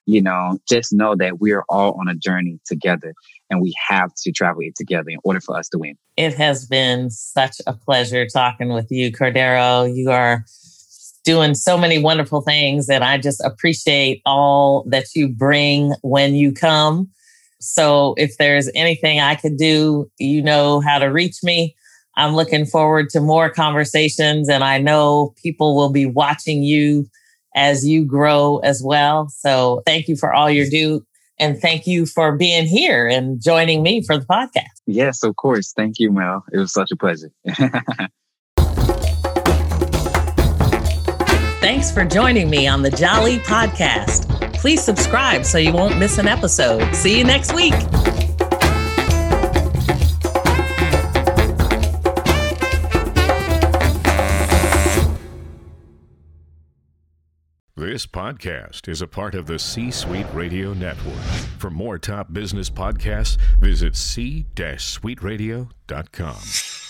You 0.05 0.22
know, 0.22 0.57
just 0.68 0.93
know 0.93 1.15
that 1.15 1.39
we're 1.39 1.63
all 1.70 1.99
on 1.99 2.07
a 2.07 2.15
journey 2.15 2.59
together 2.65 3.13
and 3.49 3.61
we 3.61 3.74
have 3.88 4.11
to 4.24 4.32
travel 4.32 4.61
it 4.61 4.76
together 4.76 5.09
in 5.09 5.20
order 5.24 5.39
for 5.39 5.57
us 5.57 5.70
to 5.70 5.78
win. 5.78 5.95
It 6.18 6.34
has 6.36 6.65
been 6.65 7.09
such 7.09 7.57
a 7.68 7.74
pleasure 7.74 8.26
talking 8.28 8.74
with 8.74 8.88
you, 8.89 9.11
Cordero. 9.11 9.93
You 9.93 10.11
are 10.11 10.45
doing 11.24 11.55
so 11.55 11.78
many 11.78 11.99
wonderful 11.99 12.41
things 12.41 12.89
and 12.89 13.03
I 13.03 13.18
just 13.18 13.43
appreciate 13.43 14.22
all 14.26 14.86
that 14.88 15.07
you 15.13 15.28
bring 15.28 15.93
when 16.01 16.36
you 16.36 16.53
come 16.53 17.09
so 17.60 18.14
if 18.18 18.38
there's 18.38 18.70
anything 18.76 19.20
I 19.20 19.36
could 19.36 19.58
do, 19.58 20.10
you 20.20 20.41
know 20.41 20.80
how 20.80 20.99
to 20.99 21.08
reach 21.08 21.38
me. 21.43 21.76
I'm 22.16 22.36
looking 22.36 22.66
forward 22.66 23.10
to 23.10 23.22
more 23.22 23.49
conversations, 23.49 24.49
and 24.49 24.64
I 24.64 24.80
know 24.80 25.34
people 25.41 25.76
will 25.76 25.91
be 25.91 26.05
watching 26.05 26.64
you 26.64 27.08
as 27.55 27.88
you 27.88 28.05
grow 28.05 28.58
as 28.60 28.82
well. 28.84 29.30
So 29.30 29.82
thank 29.86 30.08
you 30.08 30.16
for 30.16 30.34
all 30.34 30.49
you 30.49 30.70
do. 30.70 31.03
And 31.39 31.60
thank 31.60 31.86
you 31.86 32.08
for 32.08 32.36
being 32.36 32.66
here 32.66 33.08
and 33.08 33.39
joining 33.41 33.84
me 33.84 34.03
for 34.03 34.18
the 34.18 34.26
podcast. 34.26 34.82
Yes, 34.88 35.24
of 35.24 35.36
course. 35.36 35.72
Thank 35.74 35.99
you, 35.99 36.12
Mel. 36.12 36.43
It 36.51 36.58
was 36.58 36.74
such 36.74 36.89
a 36.91 36.95
pleasure. 36.95 37.32
Thanks 41.60 41.91
for 41.91 42.05
joining 42.05 42.49
me 42.49 42.68
on 42.68 42.82
the 42.82 42.89
Jolly 42.89 43.38
Podcast. 43.39 44.37
Please 44.58 44.84
subscribe 44.84 45.45
so 45.45 45.58
you 45.58 45.74
won't 45.74 45.97
miss 45.97 46.18
an 46.18 46.28
episode. 46.28 46.93
See 46.95 47.18
you 47.18 47.24
next 47.24 47.53
week. 47.53 47.74
This 57.76 58.05
podcast 58.05 58.88
is 58.88 59.01
a 59.01 59.08
part 59.08 59.34
of 59.34 59.47
the 59.47 59.58
C 59.58 59.91
Suite 59.91 60.28
Radio 60.34 60.74
Network. 60.74 61.16
For 61.58 61.70
more 61.70 61.97
top 61.97 62.34
business 62.34 62.70
podcasts, 62.70 63.38
visit 63.60 63.95
c-suiteradio.com. 63.95 66.87